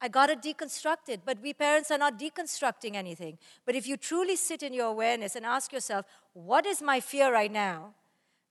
[0.00, 1.20] I got to deconstruct it.
[1.24, 3.38] But we parents are not deconstructing anything.
[3.66, 7.32] But if you truly sit in your awareness and ask yourself, what is my fear
[7.32, 7.94] right now?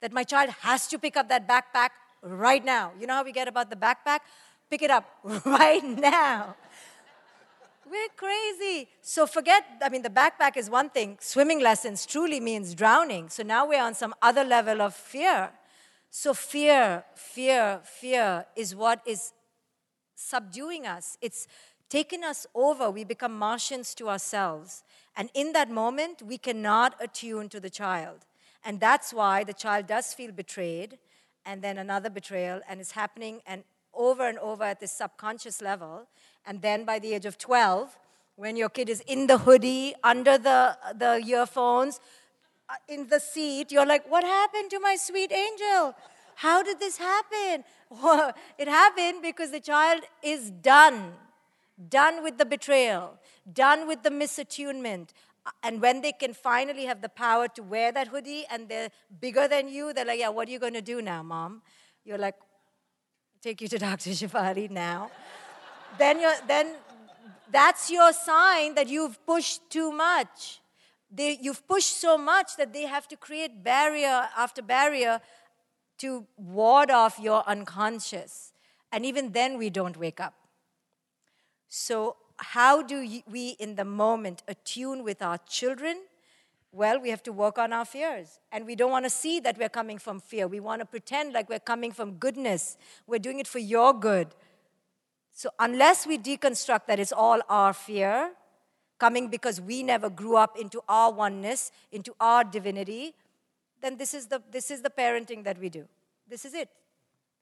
[0.02, 1.90] that my child has to pick up that backpack
[2.22, 2.92] right now.
[3.00, 4.20] You know how we get about the backpack?
[4.70, 5.06] Pick it up
[5.46, 6.56] right now.
[7.90, 8.88] We're crazy.
[9.02, 11.18] So forget, I mean, the backpack is one thing.
[11.20, 13.30] Swimming lessons truly means drowning.
[13.30, 15.50] So now we're on some other level of fear.
[16.12, 19.34] So fear, fear, fear is what is
[20.16, 21.18] subduing us.
[21.22, 21.48] It's
[21.90, 22.90] taken us over.
[22.90, 24.84] We become Martians to ourselves.
[25.16, 28.26] And in that moment, we cannot attune to the child.
[28.64, 30.98] And that's why the child does feel betrayed,
[31.46, 36.08] and then another betrayal, and it's happening and over and over at this subconscious level.
[36.46, 37.98] And then by the age of 12,
[38.36, 42.00] when your kid is in the hoodie, under the, the earphones,
[42.70, 45.96] Uh, in the seat, you're like, What happened to my sweet angel?
[46.36, 47.64] How did this happen?
[48.58, 51.14] it happened because the child is done,
[51.90, 53.18] done with the betrayal,
[53.52, 55.10] done with the misattunement,
[55.46, 58.90] uh, and when they can finally have the power to wear that hoodie and they're
[59.20, 61.62] bigger than you, they're like, yeah, what are you going to do now, mom?
[62.06, 62.36] You're like,
[63.42, 64.12] take you to Dr.
[64.12, 65.12] Shefali now.
[65.98, 66.76] then, you're, then
[67.52, 70.59] that's your sign that you've pushed too much.
[71.12, 75.22] They, you've pushed so much that they have to create barrier after barrier
[76.00, 78.54] to ward off your unconscious.
[78.92, 80.34] And even then, we don't wake up.
[81.68, 85.98] So how do we, in the moment, attune with our children?
[86.72, 88.40] Well, we have to work on our fears.
[88.52, 90.48] And we don't want to see that we're coming from fear.
[90.48, 92.78] We want to pretend like we're coming from goodness.
[93.08, 94.28] We're doing it for your good.
[95.34, 98.32] So, unless we deconstruct that it's all our fear,
[99.00, 103.16] coming because we never grew up into our oneness, into our divinity,
[103.82, 105.86] then this is the, this is the parenting that we do.
[106.28, 106.70] This is it.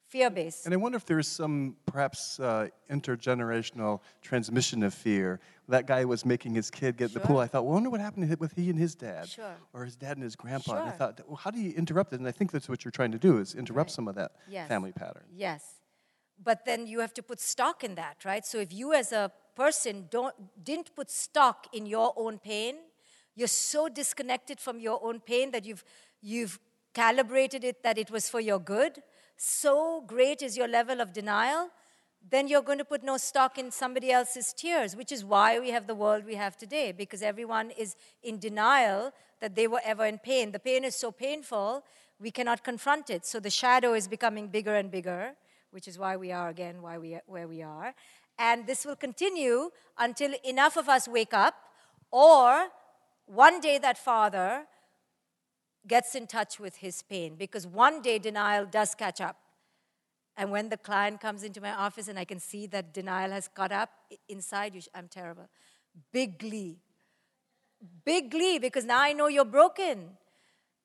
[0.08, 0.64] fear based.
[0.66, 5.40] And I wonder if there's some perhaps uh, intergenerational transmission of fear.
[5.68, 7.40] That guy was making his kid get in the pool.
[7.40, 9.56] I thought, well, I wonder what happened with he and his dad, Sure.
[9.74, 10.78] or his dad and his grandpa.
[10.80, 12.20] And I thought, well, how do you interrupt it?
[12.20, 13.96] And I think that's what you're trying to do is interrupt Right.
[13.96, 14.70] some of that Yes.
[14.70, 15.24] family pattern.
[15.36, 15.77] Yes.
[16.44, 18.46] But then you have to put stock in that, right?
[18.46, 22.76] So if you as a person don't didn't put stock in your own pain,
[23.36, 25.84] you're so disconnected from your own pain that you've
[26.22, 26.60] you've
[26.94, 29.02] calibrated it that it was for your good.
[29.36, 31.70] So great is your level of denial,
[32.30, 35.70] then you're going to put no stock in somebody else's tears, which is why we
[35.70, 40.06] have the world we have today, because everyone is in denial that they were ever
[40.06, 40.52] in pain.
[40.52, 41.84] The pain is so painful,
[42.20, 43.26] we cannot confront it.
[43.26, 45.36] So the shadow is becoming bigger and bigger,
[45.72, 47.94] which is why we are again why we, where we are.
[48.40, 51.56] And this will continue until enough of us wake up,
[52.12, 52.68] or
[53.26, 54.66] one day that father
[55.88, 59.38] gets in touch with his pain, because one day denial does catch up.
[60.36, 63.48] And when the client comes into my office and I can see that denial has
[63.48, 63.90] caught up
[64.30, 65.50] inside you, I'm terrible.
[66.12, 66.78] Big glee.
[68.06, 70.18] Big glee because now I know you're broken.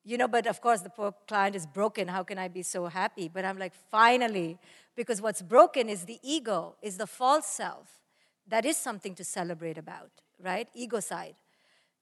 [0.04, 2.08] You know, but of course the poor client is broken.
[2.08, 3.28] How can I be so happy?
[3.28, 4.58] But I'm like, finally,
[4.96, 8.00] because what's broken is the ego, is the false self.
[8.48, 10.10] That is something to celebrate about,
[10.40, 10.68] right?
[10.74, 11.36] Ego side.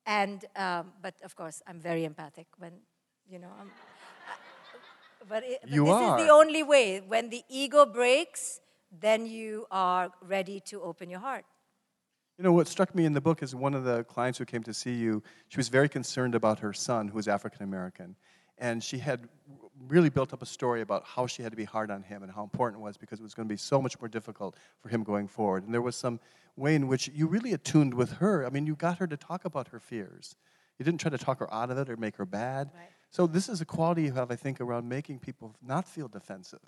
[0.06, 2.72] And, um, but of course, I'm very empathic when,
[3.28, 3.70] you know, I'm,
[5.28, 6.18] but, it, but this are.
[6.18, 7.00] is the only way.
[7.06, 8.60] When the ego breaks,
[8.90, 11.44] then you are ready to open your heart.
[12.40, 14.62] You know, what struck me in the book is one of the clients who came
[14.62, 18.16] to see you, she was very concerned about her son, who was African American.
[18.56, 19.28] And she had
[19.88, 22.32] really built up a story about how she had to be hard on him and
[22.32, 24.88] how important it was because it was going to be so much more difficult for
[24.88, 25.64] him going forward.
[25.64, 26.18] And there was some
[26.56, 28.46] way in which you really attuned with her.
[28.46, 30.34] I mean, you got her to talk about her fears.
[30.78, 32.70] You didn't try to talk her out of it or make her bad.
[32.74, 32.88] Right.
[33.10, 36.60] So, this is a quality you have, I think, around making people not feel defensive.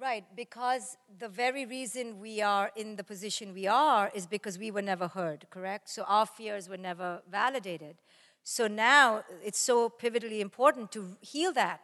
[0.00, 4.70] Right, because the very reason we are in the position we are is because we
[4.70, 5.88] were never heard, correct?
[5.88, 7.96] So our fears were never validated.
[8.44, 11.80] So now it's so pivotally important to heal that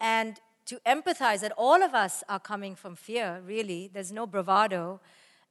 [0.00, 3.90] and to empathize that all of us are coming from fear, really.
[3.92, 4.98] There's no bravado.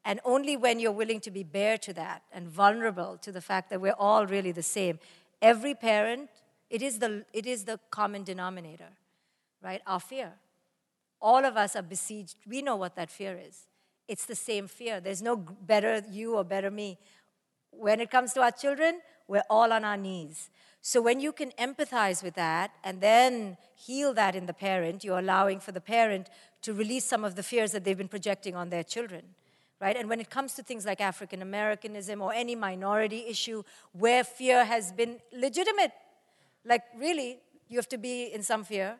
[0.03, 3.69] And only when you're willing to be bare to that and vulnerable to the fact
[3.69, 4.97] that we're all really the same.
[5.43, 6.31] Every parent,
[6.71, 8.89] it is the, it is the common denominator,
[9.61, 9.81] right?
[9.85, 10.33] Our fear
[11.21, 12.35] all of us are besieged.
[12.47, 13.67] We know what that fear is.
[14.07, 14.99] It's the same fear.
[14.99, 16.97] There's no better you or better me.
[17.71, 20.49] When it comes to our children, we're all on our knees.
[20.81, 25.19] So when you can empathize with that and then heal that in the parent, you're
[25.19, 26.29] allowing for the parent
[26.61, 29.23] to release some of the fears that they've been projecting on their children.
[29.81, 29.97] Right?
[29.97, 34.65] And when it comes to things like African Americanism or any minority issue where fear
[34.65, 35.91] has been legitimate,
[36.65, 38.97] like really, you have to be in some fear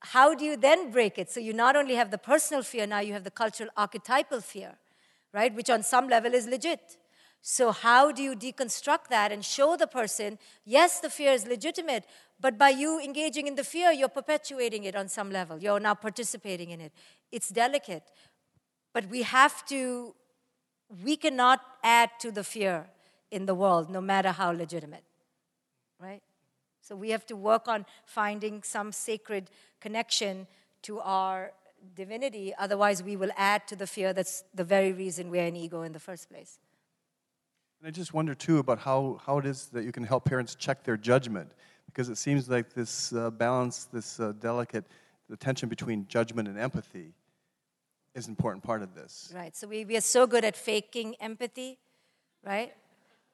[0.00, 1.30] how do you then break it?
[1.30, 4.74] So you not only have the personal fear, now you have the cultural archetypal fear,
[5.32, 5.54] right?
[5.54, 6.96] Which on some level is legit.
[7.40, 12.04] So how do you deconstruct that and show the person, yes, the fear is legitimate,
[12.40, 15.58] but by you engaging in the fear, you're perpetuating it on some level.
[15.58, 16.92] You're now participating in it.
[17.30, 18.04] It's delicate.
[18.92, 20.14] But we have to,
[21.04, 22.86] we cannot add to the fear
[23.30, 25.04] in the world, no matter how legitimate,
[26.00, 26.22] right?
[26.88, 30.46] So we have to work on finding some sacred connection
[30.80, 31.52] to our
[31.94, 32.54] divinity.
[32.58, 35.92] Otherwise, we will add to the fear that's the very reason we're an ego in
[35.92, 36.58] the first place.
[37.78, 40.54] And I just wonder too about how, how it is that you can help parents
[40.54, 41.52] check their judgment,
[41.84, 44.86] because it seems like this uh, balance, this uh, delicate,
[45.28, 47.12] the tension between judgment and empathy
[48.14, 49.30] is an important part of this.
[49.36, 49.54] Right.
[49.54, 51.76] So we, we are so good at faking empathy,
[52.42, 52.72] right?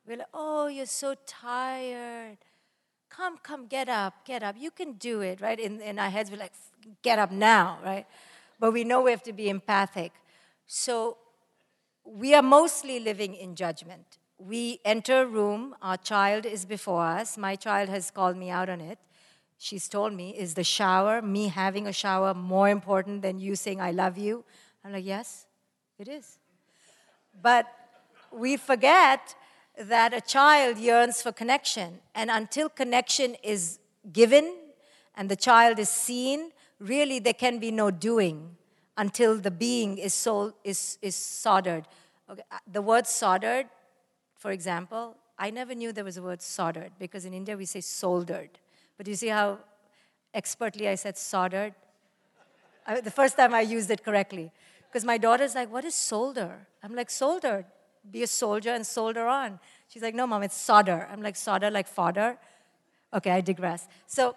[0.09, 2.39] We're like, oh, you're so tired.
[3.17, 4.57] Come, come, get up, get up.
[4.59, 5.61] You can do it, right?
[5.61, 6.53] In, in our heads, we're like,
[7.03, 8.07] get up now, right?
[8.59, 10.13] But we know we have to be empathic.
[10.67, 11.19] So
[12.05, 14.19] we are mostly living in judgment.
[14.39, 17.39] We enter a room, our child is before us.
[17.39, 18.99] My child has called me out on it.
[19.59, 23.81] She's told me, is the shower, me having a shower, more important than you saying,
[23.81, 24.45] I love you?
[24.85, 25.47] I'm like, yes,
[25.99, 26.39] it is.
[27.41, 27.67] But
[28.33, 29.37] we forget
[29.79, 32.01] that a child yearns for connection.
[32.15, 33.79] And until connection is
[34.13, 34.55] given
[35.17, 38.57] and the child is seen, really there can be no doing
[38.97, 40.29] until the being is,
[40.63, 41.87] is, is soldered.
[42.31, 43.67] Okay, uh, the word soldered,
[44.39, 47.81] for example, I never knew there was a word soldered because in India we say
[47.81, 48.51] soldered.
[48.97, 49.59] But you see how
[50.33, 51.75] expertly I said soldered?
[52.87, 54.53] I, the first time I used it correctly.
[54.89, 56.69] Because my daughter's like, what is solder?
[56.83, 57.67] I'm like, solder.
[58.11, 59.59] Be a soldier and solder on.
[59.89, 61.09] She's like, no, mom, it's solder.
[61.11, 62.39] I'm like, solder like fodder?
[63.13, 63.87] Okay, I digress.
[64.07, 64.37] So,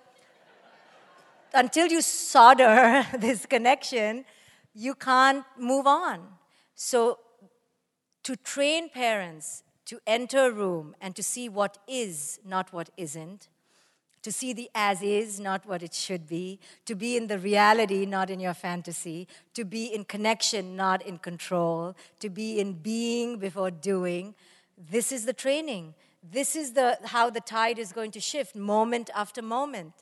[1.54, 4.26] until you solder this connection,
[4.74, 6.28] you can't move on.
[6.76, 7.20] So,
[8.24, 13.48] to train parents to enter a room and to see what is, not what isn't,
[14.28, 18.06] to see the as is, not what it should be, to be in the reality,
[18.06, 23.40] not in your fantasy, to be in connection, not in control, to be in being
[23.40, 24.36] before doing.
[24.92, 25.94] This is the training.
[26.22, 29.94] This is the, how the tide is going to shift moment after moment.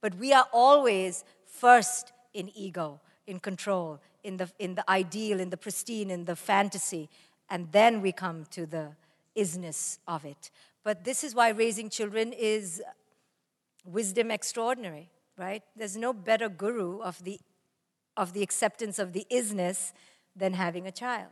[0.00, 5.50] But we are always first in ego, in control, in the, in the ideal, in
[5.50, 7.10] the pristine, in the fantasy,
[7.50, 8.92] and then we come to the
[9.36, 10.50] isness of it.
[10.84, 12.82] But this is why raising children is
[13.84, 15.62] wisdom extraordinary, right?
[15.76, 17.38] There's no better guru of the,
[18.16, 19.92] of the acceptance of the isness
[20.34, 21.30] than having a child.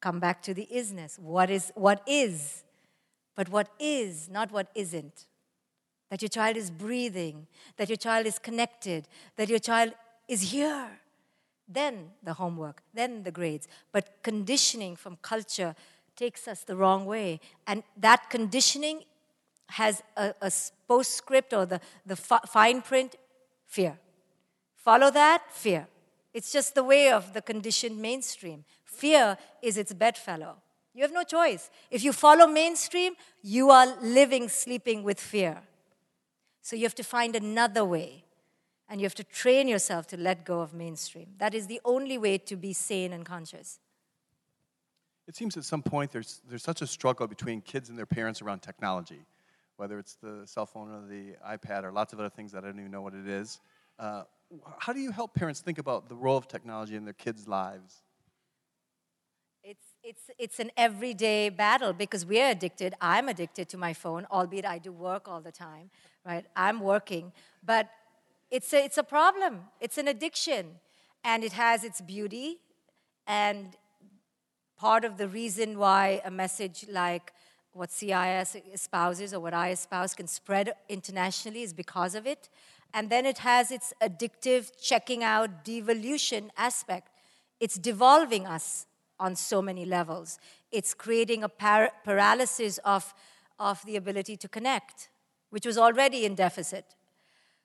[0.00, 1.18] Come back to the isness.
[1.18, 2.64] What is, what is?
[3.34, 5.26] But what is, not what isn't.
[6.10, 9.92] That your child is breathing, that your child is connected, that your child
[10.28, 10.88] is here.
[11.68, 13.66] Then the homework, then the grades.
[13.90, 15.74] But conditioning from culture
[16.14, 17.40] takes us the wrong way.
[17.66, 19.02] And that conditioning
[19.68, 20.52] has a, a
[20.88, 23.16] postscript or the, the fine print
[23.66, 23.98] fear.
[24.76, 25.88] Follow that, fear.
[26.32, 28.64] It's just the way of the conditioned mainstream.
[28.84, 30.56] Fear is its bedfellow.
[30.94, 31.70] You have no choice.
[31.90, 35.62] If you follow mainstream, you are living, sleeping with fear.
[36.62, 38.24] So you have to find another way.
[38.88, 41.26] And you have to train yourself to let go of mainstream.
[41.38, 43.80] That is the only way to be sane and conscious.
[45.26, 48.40] It seems at some point there's, there's such a struggle between kids and their parents
[48.40, 49.26] around technology,
[49.76, 52.68] whether it's the cell phone or the iPad or lots of other things that I
[52.68, 53.60] don't even know what it is.
[53.98, 54.22] Uh,
[54.78, 58.02] how do you help parents think about the role of technology in their kids' lives?
[59.62, 62.94] It's, it's, it's an everyday battle because we're addicted.
[63.00, 65.90] I'm addicted to my phone, albeit I do work all the time,
[66.24, 66.46] right?
[66.54, 67.32] I'm working.
[67.64, 67.90] But
[68.50, 70.76] it's a, it's a problem, it's an addiction.
[71.24, 72.58] And it has its beauty
[73.26, 73.76] and
[74.76, 77.32] part of the reason why a message like
[77.76, 82.48] what CIIS espouses or what I espouse can spread internationally is because of it.
[82.94, 87.10] And then it has its addictive checking out devolution aspect.
[87.60, 88.86] It's devolving us
[89.20, 90.38] on so many levels.
[90.72, 93.12] It's creating a par- paralysis of,
[93.58, 95.10] of the ability to connect,
[95.50, 96.94] which was already in deficit.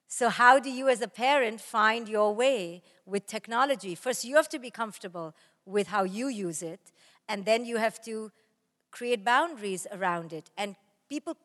[0.07, 3.95] So, how do you, as a parent, find your way with technology?
[3.95, 5.33] First, you have to be comfortable
[5.65, 6.91] with how you use it
[7.29, 8.31] and then you have to
[8.91, 10.49] create boundaries around it.
[10.57, 10.75] And
[11.09, 11.35] people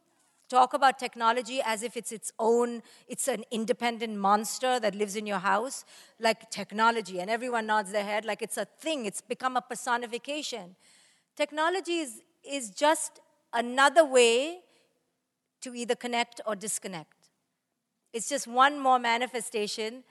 [0.48, 5.26] talk about technology as if it's its own, it's an independent monster that lives in
[5.26, 5.84] your house,
[6.20, 10.76] like technology, and everyone nods their head like it's a thing, it's become a personification.
[11.36, 13.20] Technology is, is just
[13.52, 14.60] another way
[15.62, 17.12] to either connect or disconnect.
[18.12, 20.04] It's just one more manifestation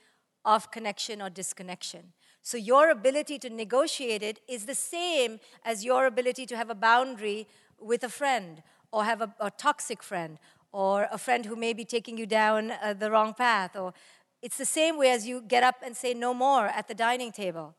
[0.43, 2.13] of connection or disconnection.
[2.45, 6.75] So your ability to negotiate it is the same as your ability to have a
[6.75, 7.47] boundary
[7.79, 10.37] with a friend or have a, a toxic friend
[10.71, 13.95] or a friend who may be taking you down uh, the wrong path or
[14.43, 17.31] it's the same way as you get up and say no more at the dining
[17.31, 17.73] table.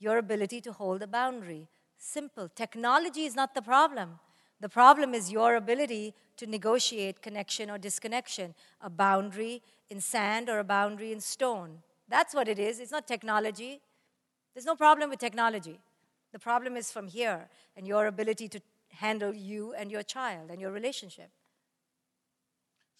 [0.00, 1.68] Your ability to hold a boundary.
[1.96, 2.48] Simple.
[2.48, 4.18] Technology is not the problem.
[4.58, 10.58] The problem is your ability to negotiate connection or disconnection, a boundary in sand or
[10.58, 11.84] a boundary in stone.
[12.08, 12.80] That's what it is.
[12.80, 13.80] It's not technology.
[14.54, 15.78] There's no problem with technology.
[16.32, 18.60] The problem is from here and your ability to
[18.92, 21.30] handle you and your child and your relationship.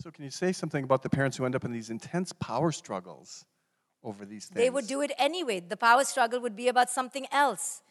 [0.00, 2.72] So, can you say something about the parents who end up in these intense power
[2.72, 3.44] struggles
[4.02, 4.56] over these things?
[4.56, 5.60] They would do it anyway.
[5.60, 7.82] The power struggle would be about something else.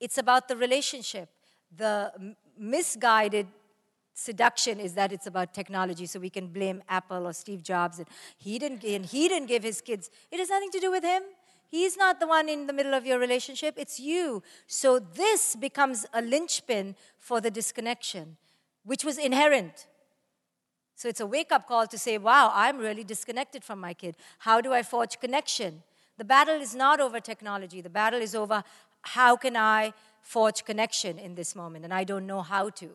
[0.00, 1.28] It's about the relationship.
[1.76, 3.48] The misguided
[4.14, 7.98] seduction is that it's about technology, so we can blame Apple or Steve Jobs.
[7.98, 8.08] And
[8.38, 10.10] he didn't, and he didn't give his kids.
[10.30, 11.22] It has nothing to do with him.
[11.70, 14.42] He's not the one in the middle of your relationship, it's you.
[14.66, 18.38] So this becomes a linchpin for the disconnection,
[18.84, 19.86] which was inherent.
[20.96, 24.16] So it's a wake up call to say, wow, I'm really disconnected from my kid.
[24.40, 25.82] How do I forge connection?
[26.16, 28.64] The battle is not over technology, the battle is over
[29.02, 29.92] how can I
[30.22, 32.90] forge connection in this moment, and I don't know how to.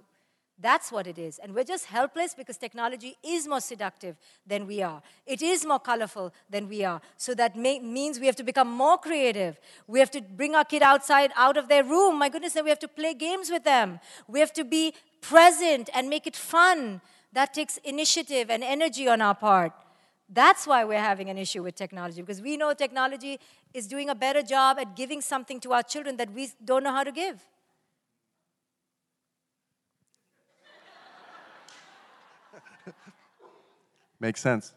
[0.63, 1.39] That's what it is.
[1.39, 4.15] And we're just helpless because technology is more seductive
[4.47, 5.01] than we are.
[5.27, 7.01] It is more colorful than we are.
[7.17, 9.59] So that may, means we have to become more creative.
[9.87, 12.17] We have to bring our kid outside, out of their room.
[12.17, 13.99] My goodness, we have to play games with them.
[14.25, 17.01] We have to be present and make it fun.
[17.33, 19.73] That takes initiative and energy on our part.
[20.29, 23.37] That's why we're having an issue with technology because we know technology
[23.73, 26.93] is doing a better job at giving something to our children that we don't know
[26.93, 27.43] how to give.
[34.23, 34.73] Makes sense.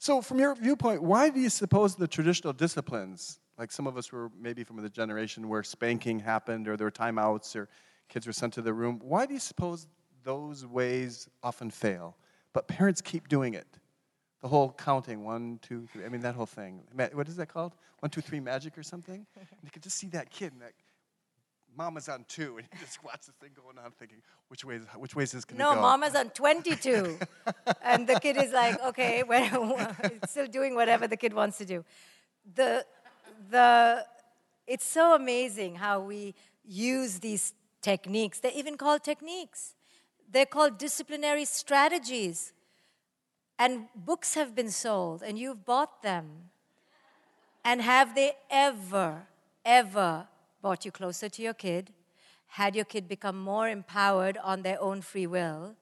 [0.00, 4.10] So, from your viewpoint, why do you suppose the traditional disciplines, like some of us
[4.10, 7.68] were maybe from the generation where spanking happened or there were timeouts or
[8.08, 9.86] kids were sent to the room, why do you suppose
[10.24, 12.16] those ways often fail?
[12.52, 13.68] But parents keep doing it.
[14.40, 16.82] The whole counting, one, two, three, I mean, that whole thing.
[17.12, 17.76] What is that called?
[18.00, 19.24] One, two, three magic or something?
[19.36, 20.72] And you can just see that kid and that
[21.76, 24.18] mama's on two, and you just watch the thing going on thinking,
[24.48, 25.70] which way is, which way is this going to go?
[25.70, 25.82] No, go?
[25.82, 27.18] mama's on 22.
[27.82, 29.96] and the kid is like, okay, well,
[30.28, 31.84] still doing whatever the kid wants to do.
[32.54, 32.84] The,
[33.50, 34.06] the,
[34.66, 38.40] it's so amazing how we use these techniques.
[38.40, 39.74] They're even called techniques.
[40.30, 42.52] They're called disciplinary strategies.
[43.58, 46.50] And books have been sold, and you've bought them.
[47.64, 49.22] And have they ever,
[49.64, 50.26] ever
[50.62, 51.92] brought you closer to your kid,
[52.46, 55.76] had your kid become more empowered on their own free will,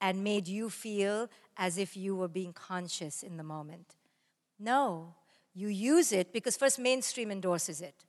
[0.00, 3.96] and made you feel as if you were being conscious in the moment?
[4.58, 5.14] No.
[5.54, 8.04] You use it because first mainstream endorses it.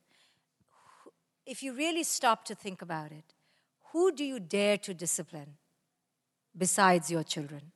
[1.46, 3.32] If you really stop to think about it,
[3.92, 5.54] who do you dare to discipline
[6.56, 7.72] besides your children?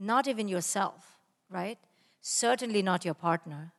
[0.00, 1.18] Not even yourself,
[1.48, 1.78] right?
[2.20, 3.72] Certainly not your partner.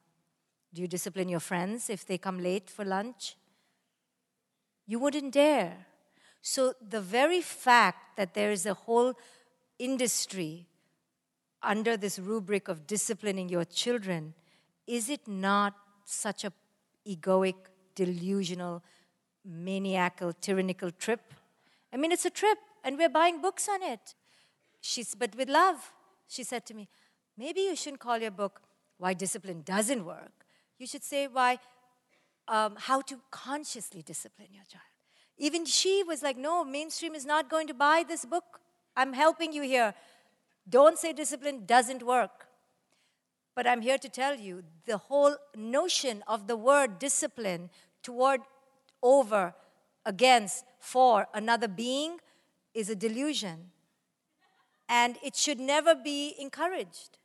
[0.73, 3.35] Do you discipline your friends if they come late for lunch?
[4.89, 5.85] You wouldn't dare.
[6.41, 9.13] So, the very fact that there is a whole
[9.77, 10.65] industry
[11.61, 14.33] under this rubric of disciplining your children,
[14.87, 15.75] is it not
[16.05, 16.51] such a
[17.07, 17.53] egoic,
[17.93, 18.81] delusional,
[19.45, 21.21] maniacal, tyrannical trip?
[21.93, 24.15] I mean, it's a trip, and we're buying books on it.
[24.81, 25.93] She's, but with love,
[26.27, 26.87] she said to me,
[27.37, 28.59] maybe you shouldn't call your book
[28.97, 30.47] Why Discipline Doesn't Work.
[30.79, 31.59] You should say why,
[32.49, 34.83] um, how to consciously discipline your child.
[35.37, 38.59] Even she was like, no, mainstream is not going to buy this book.
[38.97, 39.93] I'm helping you here.
[40.67, 42.47] Don't say discipline doesn't work.
[43.55, 47.69] But I'm here to tell you the whole notion of the word discipline
[48.03, 48.41] toward,
[49.01, 49.53] over,
[50.05, 52.17] against, for another being
[52.73, 53.71] is a delusion.
[54.87, 57.18] And it should never be encouraged.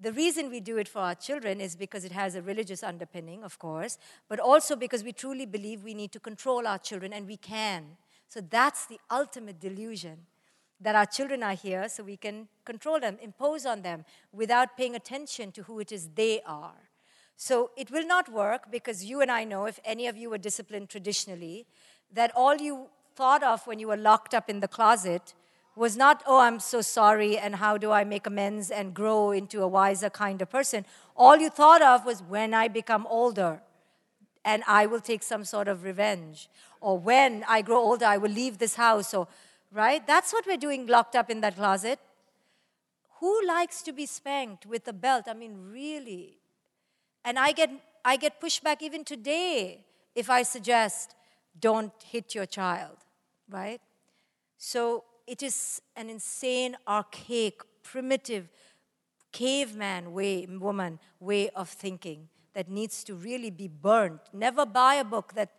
[0.00, 3.42] The reason we do it for our children is because it has a religious underpinning,
[3.42, 7.26] of course, but also because we truly believe we need to control our children, and
[7.26, 7.96] we can.
[8.28, 10.26] So that's the ultimate delusion
[10.80, 14.94] that our children are here so we can control them, impose on them without paying
[14.94, 16.76] attention to who it is they are.
[17.36, 20.38] So it will not work because you and I know, if any of you were
[20.38, 21.66] disciplined traditionally,
[22.12, 22.86] that all you
[23.16, 25.34] thought of when you were locked up in the closet
[25.78, 29.62] was not, oh, I'm so sorry, and how do I make amends and grow into
[29.62, 30.84] a wiser, kinder person.
[31.16, 33.60] All you thought of was when I become older
[34.44, 36.48] and I will take some sort of revenge.
[36.80, 39.14] Or when I grow older, I will leave this house.
[39.14, 39.28] Or,
[39.72, 40.04] right?
[40.06, 41.98] That's what we're doing locked up in that closet.
[43.20, 45.24] Who likes to be spanked with a belt?
[45.28, 46.38] I mean, really?
[47.24, 47.70] And I get,
[48.04, 51.14] I get pushback even today if I suggest
[51.58, 52.96] don't hit your child,
[53.50, 53.80] right?
[54.56, 58.48] So it is an insane, archaic, primitive,
[59.30, 64.20] caveman way, woman way of thinking that needs to really be burnt.
[64.32, 65.50] Never buy a book that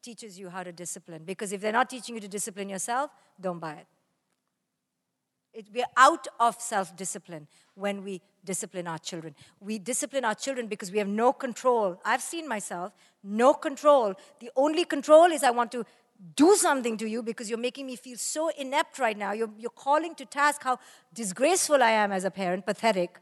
[0.00, 3.10] teaches you how to discipline, because if they're not teaching you to discipline yourself,
[3.40, 3.86] don't buy it.
[5.52, 9.34] it we're out of self discipline when we discipline our children.
[9.58, 12.00] We discipline our children because we have no control.
[12.04, 12.92] I've seen myself,
[13.24, 14.14] no control.
[14.38, 15.84] The only control is I want to
[16.34, 19.32] do something to you because you're making me feel so inept right now.
[19.32, 20.78] You're, you're calling to task how
[21.14, 23.18] disgraceful I am as a parent, pathetic.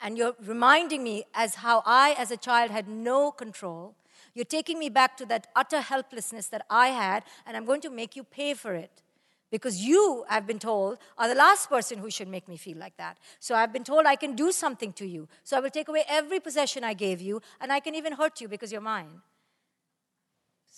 [0.00, 3.94] And you're reminding me as how I, as a child, had no control.
[4.34, 7.90] You're taking me back to that utter helplessness that I had, and I'm going to
[7.90, 9.02] make you pay for it.
[9.50, 12.96] Because you, I've been told, are the last person who should make me feel like
[12.96, 13.18] that.
[13.38, 15.28] So I've been told I can do something to you.
[15.44, 18.40] So I will take away every possession I gave you, and I can even hurt
[18.40, 19.20] you because you're mine.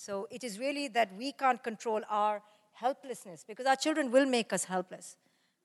[0.04, 2.42] So it is really that we can't control our
[2.74, 5.16] helplessness because our children will make us helpless.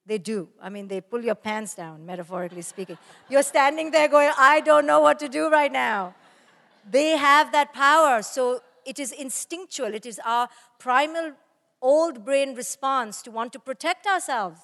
[0.06, 0.48] They do.
[0.62, 2.98] I mean, they pull your pants down, metaphorically speaking.
[3.30, 6.16] You're standing there going, I don't know what to do right now.
[6.90, 8.22] They have that power.
[8.22, 10.48] So it is instinctual, it is our
[10.80, 11.34] primal
[11.82, 14.62] old brain response to want to protect ourselves.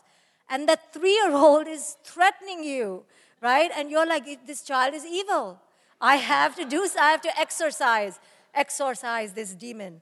[0.49, 3.03] And that three year old is threatening you,
[3.41, 3.71] right?
[3.75, 5.59] And you're like, this child is evil.
[5.99, 8.19] I have to do, I have to exercise
[8.55, 10.01] exorcise this demon.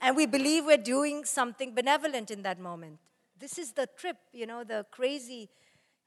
[0.00, 2.98] And we believe we're doing something benevolent in that moment.
[3.38, 5.48] This is the trip, you know, the crazy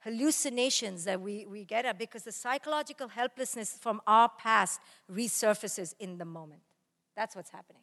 [0.00, 4.80] hallucinations that we, we get at because the psychological helplessness from our past
[5.10, 6.60] resurfaces in the moment.
[7.16, 7.82] That's what's happening.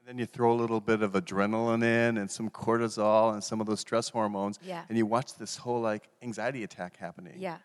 [0.00, 3.60] And then you throw a little bit of adrenaline in and some cortisol and some
[3.60, 4.58] of those stress hormones.
[4.62, 4.82] Yeah.
[4.88, 7.34] And you watch this whole like anxiety attack happening.
[7.38, 7.58] Yeah.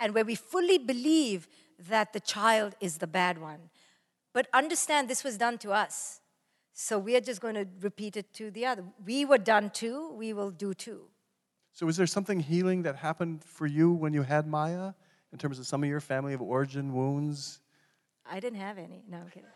[0.00, 1.48] and where we fully believe
[1.88, 3.70] that the child is the bad one.
[4.36, 6.20] But understand this was done to us.
[6.74, 8.84] So we are just going to repeat it to the other.
[9.02, 11.06] We were done too, we will do too.
[11.72, 14.92] So, is there something healing that happened for you when you had Maya
[15.32, 17.60] in terms of some of your family of origin wounds?
[18.30, 19.04] I didn't have any.
[19.08, 19.48] No, I'm kidding.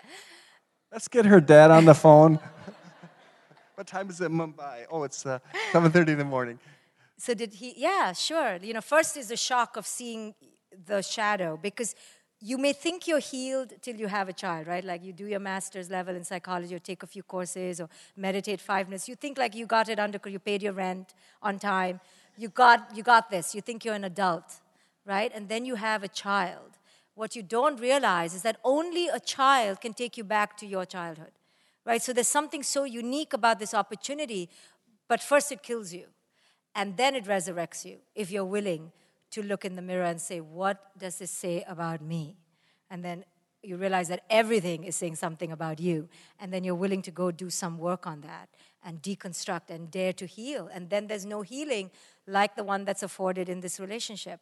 [0.92, 2.38] Let's get her dad on the phone.
[3.76, 4.84] what time is it in Mumbai?
[4.90, 5.38] Oh, it's uh,
[5.72, 6.58] 7.30 in the morning.
[7.16, 7.72] So did he?
[7.78, 8.58] Yeah, sure.
[8.60, 10.34] You know, first is the shock of seeing
[10.84, 11.94] the shadow because
[12.40, 14.84] you may think you're healed till you have a child, right?
[14.84, 18.60] Like you do your master's level in psychology or take a few courses or meditate
[18.60, 19.08] five minutes.
[19.08, 22.00] You think like you got it under, you paid your rent on time.
[22.36, 23.54] You got, you got this.
[23.54, 24.60] You think you're an adult,
[25.06, 25.32] right?
[25.34, 26.78] And then you have a child.
[27.14, 30.84] What you don't realize is that only a child can take you back to your
[30.84, 31.32] childhood,
[31.86, 32.02] right?
[32.02, 34.50] So there's something so unique about this opportunity,
[35.08, 36.08] but first it kills you.
[36.74, 38.92] And then it resurrects you if you're willing
[39.30, 42.36] to look in the mirror and say, What does this say about me?
[42.90, 43.24] And then
[43.62, 46.08] you realize that everything is saying something about you.
[46.38, 48.48] And then you're willing to go do some work on that
[48.84, 50.70] and deconstruct and dare to heal.
[50.72, 51.90] And then there's no healing
[52.26, 54.40] like the one that's afforded in this relationship.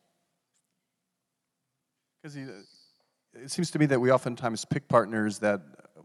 [2.22, 5.61] Because it seems to me that we oftentimes pick partners that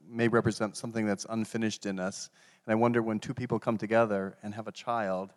[0.07, 2.29] may represent something that's unfinished in us.
[2.65, 5.33] And I wonder when two people come together and have a child.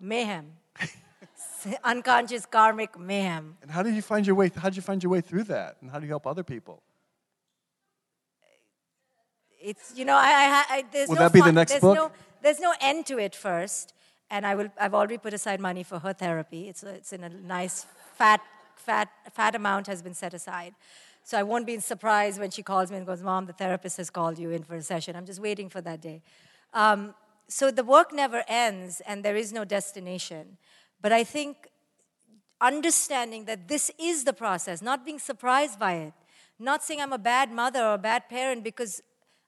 [0.00, 0.52] Mayhem.
[1.84, 3.56] unconscious karmic mayhem.
[3.62, 4.50] And how did you find your way?
[4.54, 5.76] How did you find your way through that?
[5.80, 6.82] And how do you help other people?
[9.62, 11.82] It's you know I, I, I there's will no that be fun, the next there's
[11.82, 11.94] book?
[11.94, 12.10] No,
[12.42, 13.92] there's no end to it first,
[14.30, 14.68] and I will.
[14.80, 16.68] I've already put aside money for her therapy.
[16.68, 18.40] It's a, it's in a nice fat
[18.76, 20.74] fat fat amount has been set aside.
[21.22, 24.10] So I won't be surprised when she calls me and goes, Mom, the therapist has
[24.10, 25.14] called you in for a session.
[25.14, 26.22] I'm just waiting for that day.
[26.72, 27.14] Um,
[27.46, 30.56] so the work never ends and there is no destination.
[31.02, 31.68] But I think
[32.60, 36.12] understanding that this is the process, not being surprised by it,
[36.58, 39.02] not saying I'm a bad mother or a bad parent because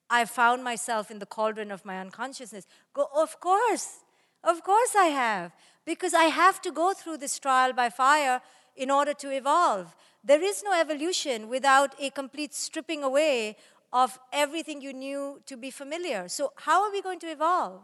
[0.09, 2.66] I found myself in the cauldron of my unconsciousness.
[2.94, 3.98] Go, of course,
[4.44, 5.53] of course I have,
[5.84, 8.40] because I have to go through this trial by fire
[8.76, 9.94] in order to evolve.
[10.24, 13.57] There is no evolution without a complete stripping away
[13.92, 16.28] of everything you knew to be familiar.
[16.28, 17.82] So, how are we going to evolve?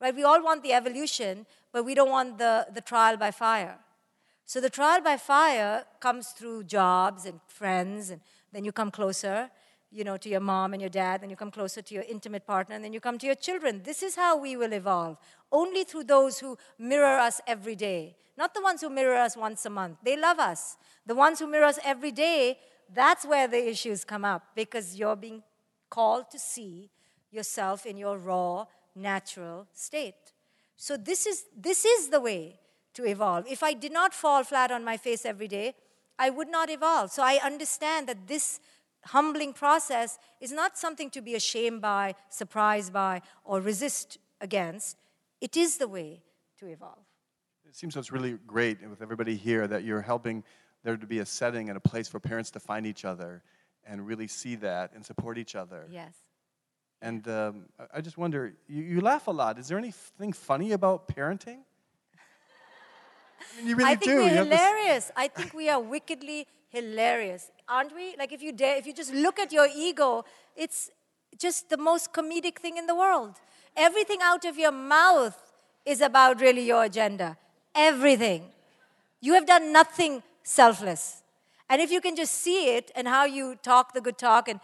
[0.00, 0.14] Right?
[0.14, 3.78] We all want the evolution, but we don't want the, the trial by fire.
[4.44, 8.20] So the trial by fire comes through jobs and friends, and
[8.52, 9.50] then you come closer,
[9.92, 12.46] you know, to your mom and your dad, then you come closer to your intimate
[12.46, 13.82] partner, and then you come to your children.
[13.84, 15.18] This is how we will evolve.
[15.52, 18.16] Only through those who mirror us every day.
[18.36, 19.98] Not the ones who mirror us once a month.
[20.02, 20.76] They love us.
[21.06, 22.58] The ones who mirror us every day,
[22.92, 25.42] that's where the issues come up because you're being
[25.90, 26.90] called to see
[27.30, 30.32] yourself in your raw, natural state.
[30.80, 32.58] So this is, this is the way
[32.94, 33.46] to evolve.
[33.46, 35.74] If I did not fall flat on my face every day,
[36.18, 37.12] I would not evolve.
[37.12, 38.60] So I understand that this
[39.04, 44.96] humbling process is not something to be ashamed by, surprised by, or resist against.
[45.42, 46.22] It is the way
[46.60, 47.04] to evolve.
[47.68, 50.42] It seems so it's really great with everybody here that you're helping
[50.82, 53.42] there to be a setting and a place for parents to find each other
[53.84, 55.86] and really see that and support each other.
[55.90, 56.14] Yes.
[57.02, 59.58] And um, I just wonder, you, you, laugh a lot.
[59.58, 61.60] Is there anything funny about parenting?
[63.40, 64.16] I mean, you really I think do.
[64.16, 65.10] we're you hilarious.
[65.16, 68.14] I think we are wickedly hilarious, aren't we?
[68.18, 70.24] Like if you dare, if you just look at your ego,
[70.54, 70.90] it's
[71.38, 73.36] just the most comedic thing in the world.
[73.76, 75.36] Everything out of your mouth
[75.86, 77.38] is about really your agenda.
[77.74, 78.50] Everything.
[79.20, 81.22] You have done nothing selfless.
[81.68, 84.60] And if you can just see it and how you talk the good talk and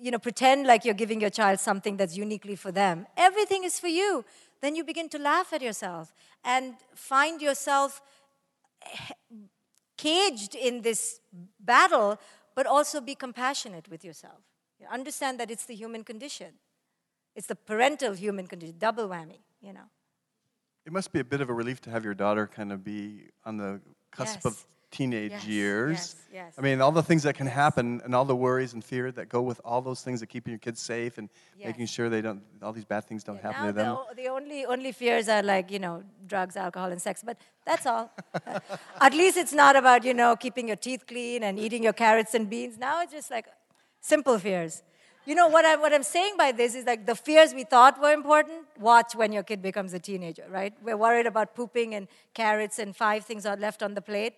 [0.00, 3.06] you know, pretend like you're giving your child something that's uniquely for them.
[3.16, 4.24] Everything is for you.
[4.60, 8.00] Then you begin to laugh at yourself and find yourself
[9.96, 11.20] caged in this
[11.60, 12.18] battle,
[12.54, 14.40] but also be compassionate with yourself.
[14.90, 16.54] Understand that it's the human condition.
[17.34, 19.88] It's the parental human condition, double whammy, you know.
[20.86, 23.28] It must be a bit of a relief to have your daughter kind of be
[23.44, 23.80] on the
[24.10, 24.44] cusp yes.
[24.44, 25.96] of teenage yes, years.
[25.96, 26.54] Yes, yes.
[26.58, 29.28] I mean, all the things that can happen and all the worries and fear that
[29.28, 31.28] go with all those things that keeping your kids safe and
[31.62, 33.98] making sure they don't, all these bad things don't yeah, happen to them.
[34.10, 37.86] The, the only, only fears are like, you know, drugs, alcohol, and sex, but that's
[37.86, 38.10] all.
[39.00, 42.34] At least it's not about, you know, keeping your teeth clean and eating your carrots
[42.34, 42.78] and beans.
[42.78, 43.46] Now it's just like
[44.00, 44.82] simple fears.
[45.26, 48.00] You know, what, I, what I'm saying by this is like the fears we thought
[48.00, 50.72] were important, watch when your kid becomes a teenager, right?
[50.82, 54.36] We're worried about pooping and carrots and five things are left on the plate.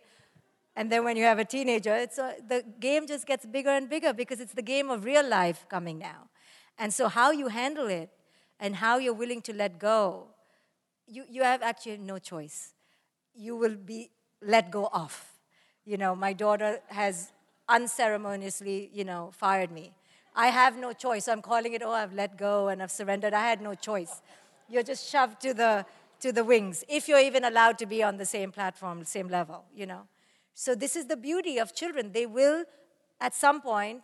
[0.76, 3.88] And then when you have a teenager, it's a, the game just gets bigger and
[3.88, 6.28] bigger because it's the game of real life coming now.
[6.78, 8.10] And so, how you handle it
[8.58, 10.28] and how you're willing to let go,
[11.06, 12.72] you, you have actually no choice.
[13.34, 14.10] You will be
[14.40, 15.38] let go off.
[15.84, 17.32] You know, my daughter has
[17.68, 19.92] unceremoniously, you know, fired me.
[20.34, 21.26] I have no choice.
[21.28, 23.34] I'm calling it, oh, I've let go and I've surrendered.
[23.34, 24.22] I had no choice.
[24.68, 25.84] You're just shoved to the,
[26.20, 29.64] to the wings, if you're even allowed to be on the same platform, same level,
[29.74, 30.02] you know.
[30.54, 32.12] So this is the beauty of children.
[32.12, 32.64] They will,
[33.20, 34.02] at some point,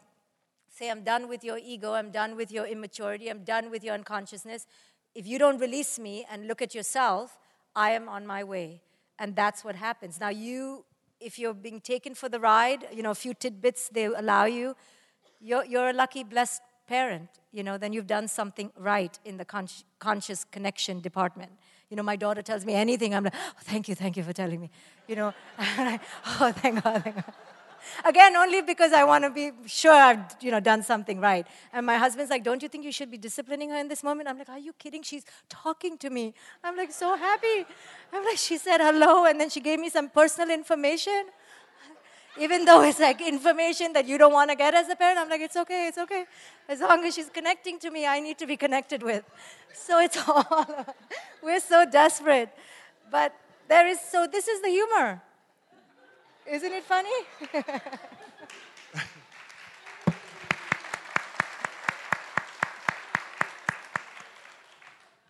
[0.68, 3.94] say, I'm done with your ego, I'm done with your immaturity, I'm done with your
[3.94, 4.66] unconsciousness.
[5.14, 7.38] If you don't release me and look at yourself,
[7.74, 8.82] I am on my way.
[9.18, 10.20] And that's what happens.
[10.20, 10.84] Now, you,
[11.20, 14.76] if you're being taken for the ride, you know, a few tidbits they allow you,
[15.40, 19.44] you're, you're a lucky, blessed parent, you know, then you've done something right in the
[19.44, 19.68] con-
[19.98, 21.52] conscious connection department.
[21.90, 24.32] You know, my daughter tells me anything, I'm like, oh, thank you, thank you for
[24.32, 24.70] telling me.
[25.06, 27.34] You know, oh, thank God, thank God.
[28.04, 31.46] Again, only because I want to be sure I've you know, done something right.
[31.72, 34.28] And my husband's like, Don't you think you should be disciplining her in this moment?
[34.28, 35.02] I'm like, Are you kidding?
[35.02, 36.34] She's talking to me.
[36.64, 37.64] I'm like, So happy.
[38.12, 41.26] I'm like, She said hello, and then she gave me some personal information.
[42.38, 45.28] Even though it's like information that you don't want to get as a parent, I'm
[45.28, 46.24] like, It's okay, it's okay.
[46.68, 49.24] As long as she's connecting to me, I need to be connected with.
[49.76, 50.66] So it's all,
[51.42, 52.48] we're so desperate.
[53.10, 53.34] But
[53.68, 55.22] there is, so this is the humor.
[56.46, 57.10] Isn't it funny?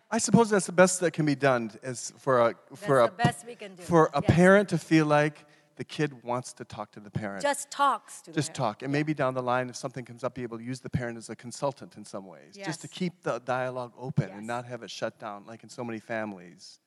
[0.09, 3.45] I suppose that's the best that can be done is for a for a best
[3.45, 3.83] we can do.
[3.83, 5.45] for a parent to feel like
[5.77, 7.41] the kid wants to talk to the parent.
[7.41, 8.81] Just talks to them Just talk.
[8.83, 11.17] And maybe down the line, if something comes up, be able to use the parent
[11.17, 12.55] as a consultant in some ways.
[12.55, 14.37] Just to keep the dialogue open Yes.
[14.37, 16.79] and not have it shut down like in so many families.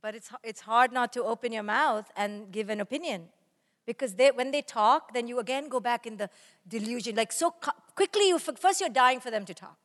[0.00, 3.28] But it's, it's hard not to open your mouth and give an opinion.
[3.86, 6.30] Because they, when they talk, then you again go back in the
[6.66, 7.16] delusion.
[7.16, 9.76] Like so cu- quickly, you, first you're dying for them to talk.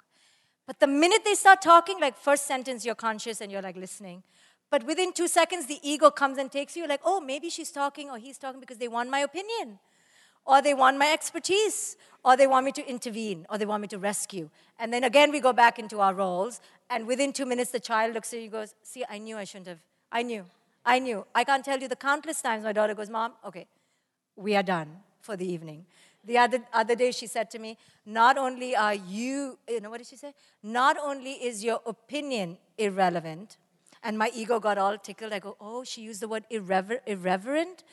[0.68, 4.24] But the minute they start talking, like first sentence, you're conscious and you're like listening.
[4.72, 8.10] But within two seconds, the ego comes and takes you, like, oh, maybe she's talking
[8.10, 9.80] or he's talking because they want my opinion,
[10.46, 13.88] or they want my expertise, or they want me to intervene, or they want me
[13.88, 14.50] to rescue.
[14.78, 18.14] And then again, we go back into our roles, and within two minutes, the child
[18.14, 19.80] looks at you and goes, see, I knew I shouldn't have.
[20.12, 20.46] I knew.
[20.86, 21.26] I knew.
[21.34, 23.68] I can't tell you the countless times my daughter goes, Mom, okay,
[24.36, 24.90] we are done
[25.22, 25.86] for the evening.
[26.26, 29.98] The other, other day she said to me, Not only are you, you know what
[29.98, 30.34] did she say?
[30.64, 33.58] Not only is your opinion irrelevant,
[34.04, 35.34] and my ego got all tickled.
[35.34, 37.84] I go, Oh, she used the word irrever- irreverent?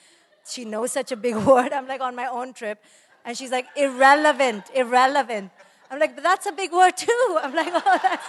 [0.49, 1.73] She knows such a big word.
[1.73, 2.83] I'm like on my own trip.
[3.25, 5.51] And she's like, Irrelevant, irrelevant.
[5.91, 7.39] I'm like, But that's a big word too.
[7.43, 8.27] I'm like, Oh, that's.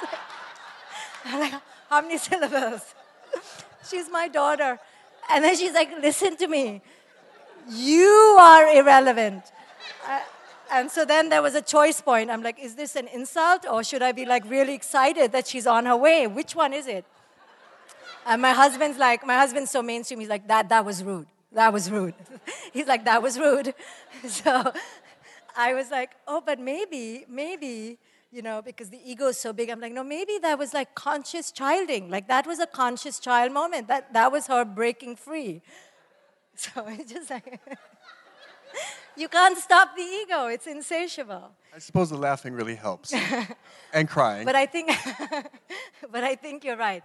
[1.25, 1.53] I'm like,
[1.89, 2.81] How many syllables?
[3.89, 4.79] she's my daughter.
[5.29, 6.81] And then she's like, Listen to me
[7.69, 9.43] you are irrelevant.
[10.07, 10.19] Uh,
[10.71, 12.29] and so then there was a choice point.
[12.29, 15.67] I'm like, is this an insult or should I be like really excited that she's
[15.67, 16.27] on her way?
[16.27, 17.05] Which one is it?
[18.27, 21.27] And my husband's like, my husband's so mainstream, he's like, that, that was rude.
[21.53, 22.13] That was rude.
[22.73, 23.73] he's like, that was rude.
[24.27, 24.73] so
[25.55, 27.97] I was like, oh, but maybe, maybe,
[28.29, 30.93] you know, because the ego is so big, I'm like, no, maybe that was like
[30.93, 32.09] conscious childing.
[32.09, 33.87] Like that was a conscious child moment.
[33.87, 35.61] That, that was her breaking free.
[36.59, 37.59] So it's just like,
[39.15, 41.51] you can't stop the ego, it's insatiable.
[41.71, 43.13] I suppose the laughing really helps.
[43.93, 44.43] and crying.
[44.43, 44.89] But I think,
[46.11, 47.03] but I think you're right.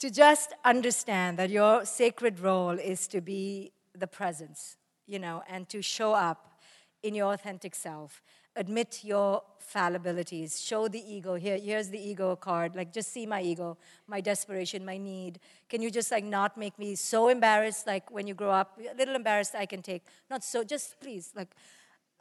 [0.00, 5.68] To just understand that your sacred role is to be the presence, you know, and
[5.68, 6.58] to show up
[7.02, 8.22] in your authentic self.
[8.56, 9.42] Admit your
[9.74, 10.66] fallibilities.
[10.66, 11.34] Show the ego.
[11.34, 12.74] Here, here's the ego card.
[12.74, 13.76] Like, just see my ego,
[14.06, 15.38] my desperation, my need.
[15.68, 17.86] Can you just like not make me so embarrassed?
[17.86, 20.02] Like when you grow up, a little embarrassed I can take.
[20.30, 20.64] Not so.
[20.64, 21.50] Just please, like.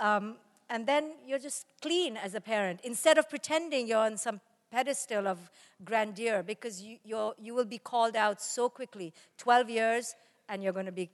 [0.02, 0.36] Um,
[0.70, 4.40] and then you're just clean as a parent instead of pretending you're on some
[4.72, 5.50] pedestal of
[5.84, 10.16] grandeur because you, you will be called out so quickly 12 years
[10.48, 11.10] and you're going to be,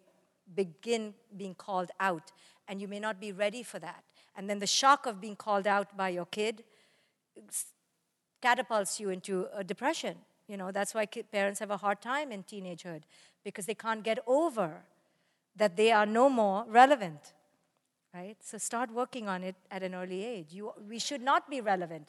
[0.56, 2.32] begin being called out
[2.68, 4.04] and you may not be ready for that
[4.36, 6.64] and then the shock of being called out by your kid
[8.42, 12.44] catapults you into a depression you know that's why parents have a hard time in
[12.44, 13.04] teenagehood
[13.44, 14.84] because they can't get over
[15.56, 17.34] that they are no more relevant
[18.16, 18.38] right?
[18.40, 20.48] So start working on it at an early age.
[20.52, 22.08] You, we should not be relevant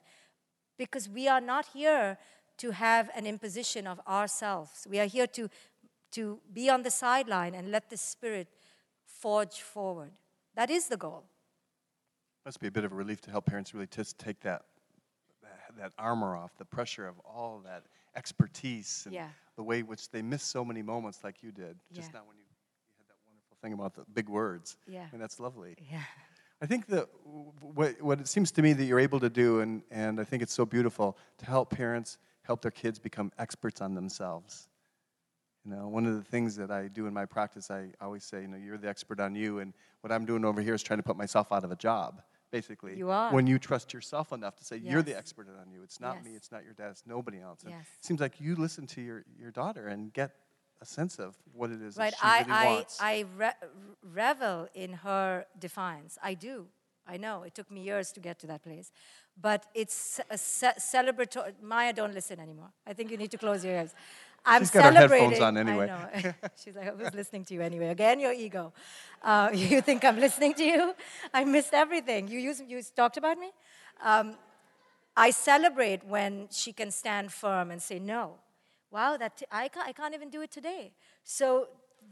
[0.76, 2.18] because we are not here
[2.58, 4.86] to have an imposition of ourselves.
[4.88, 5.48] We are here to,
[6.12, 8.48] to be on the sideline and let the Spirit
[9.04, 10.12] forge forward.
[10.54, 11.24] That is the goal.
[12.44, 14.62] Must be a bit of a relief to help parents really just take that,
[15.78, 19.28] that, armor off, the pressure of all that expertise and Yeah.
[19.56, 21.78] the way which they miss so many moments like you did.
[21.92, 22.20] Just Yeah.
[22.20, 24.76] now when you, you had that wonderful thing about the big words.
[24.86, 25.08] Yeah.
[25.12, 25.76] And that's lovely.
[25.90, 26.02] Yeah.
[26.60, 27.08] I think that
[27.60, 30.42] what, what it seems to me that you're able to do, and, and I think
[30.42, 34.68] it's so beautiful, to help parents help their kids become experts on themselves.
[35.64, 38.42] You know, one of the things that I do in my practice, I always say,
[38.42, 41.00] you know, you're the expert on you, and what I'm doing over here is trying
[41.00, 42.96] to put myself out of a job, basically.
[42.96, 43.32] You are.
[43.32, 45.82] When you trust yourself enough to say, you're the expert on you.
[45.82, 47.60] It's not me, it's not your dad, it's nobody else.
[47.66, 47.74] Yes.
[47.98, 50.30] it seems like you listen to your, your daughter and get
[50.80, 52.12] a sense of what it is Right.
[52.12, 52.98] that she I, really I, wants.
[53.00, 53.60] I re-
[54.14, 56.18] revel in her defiance.
[56.22, 56.66] I do.
[57.08, 57.44] I know.
[57.44, 58.90] It took me years to get to that place.
[59.40, 61.52] But it's a ce- celebratory.
[61.62, 62.70] Maya, don't listen anymore.
[62.86, 63.94] I think you need to close your ears.
[64.48, 65.42] I'm She's got her headphones celebrating.
[65.42, 65.90] on anyway.
[65.90, 66.34] I know.
[66.64, 67.88] She's like, I was listening to you anyway.
[67.88, 68.72] Again, your ego.
[69.22, 70.94] Uh, you think I'm listening to you?
[71.34, 72.28] I missed everything.
[72.28, 73.50] You, used, you talked about me?
[74.04, 74.36] Um,
[75.16, 78.34] I celebrate when she can stand firm and say, no.
[78.90, 80.92] Wow, that t- I, can't, I can't even do it today.
[81.24, 81.68] So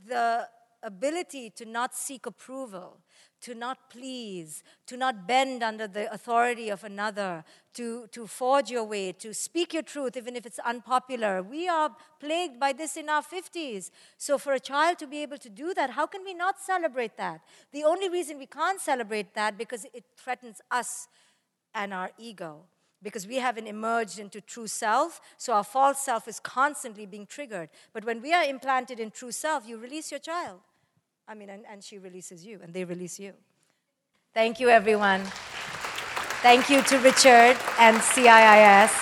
[0.07, 0.49] the
[0.83, 2.99] ability to not seek approval,
[3.41, 7.45] to not please, to not bend under the authority of another,
[7.75, 11.43] to, to forge your way, to speak your truth, even if it's unpopular.
[11.43, 13.91] We are plagued by this in our 50s.
[14.19, 17.17] So, for a child to be able to do that, how can we not celebrate
[17.17, 17.41] that?
[17.73, 21.09] The only reason we can't celebrate that because it threatens us
[21.75, 22.67] and our ego
[23.05, 27.69] because we haven't emerged into true self, so our false self is constantly being triggered.
[27.93, 30.61] But when we are implanted in true self, you release your child.
[31.29, 33.35] I mean, and, and she releases you, and they release you.
[34.33, 35.23] Thank you, everyone.
[36.43, 38.93] Thank you to Richard and CIIS,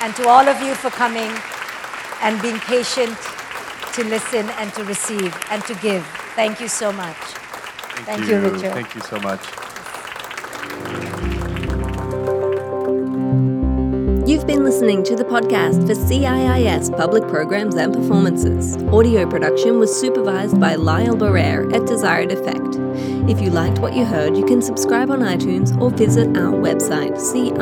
[0.00, 1.30] and to all of you for coming
[2.22, 3.16] and being patient
[3.94, 6.04] to listen and to receive and to give.
[6.34, 7.16] Thank you so much.
[8.06, 8.72] Thank you, Richard.
[8.72, 9.61] Thank you so much.
[14.42, 18.76] You've been listening to the podcast for CIIS Public Programs and Performances.
[18.92, 22.76] Audio production was supervised by Lyle Barrere at Desired Effect.
[23.30, 27.12] If you liked what you heard, you can subscribe on iTunes or visit our website
[27.18, 27.56] ciis.edu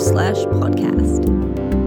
[0.00, 1.85] slash podcast.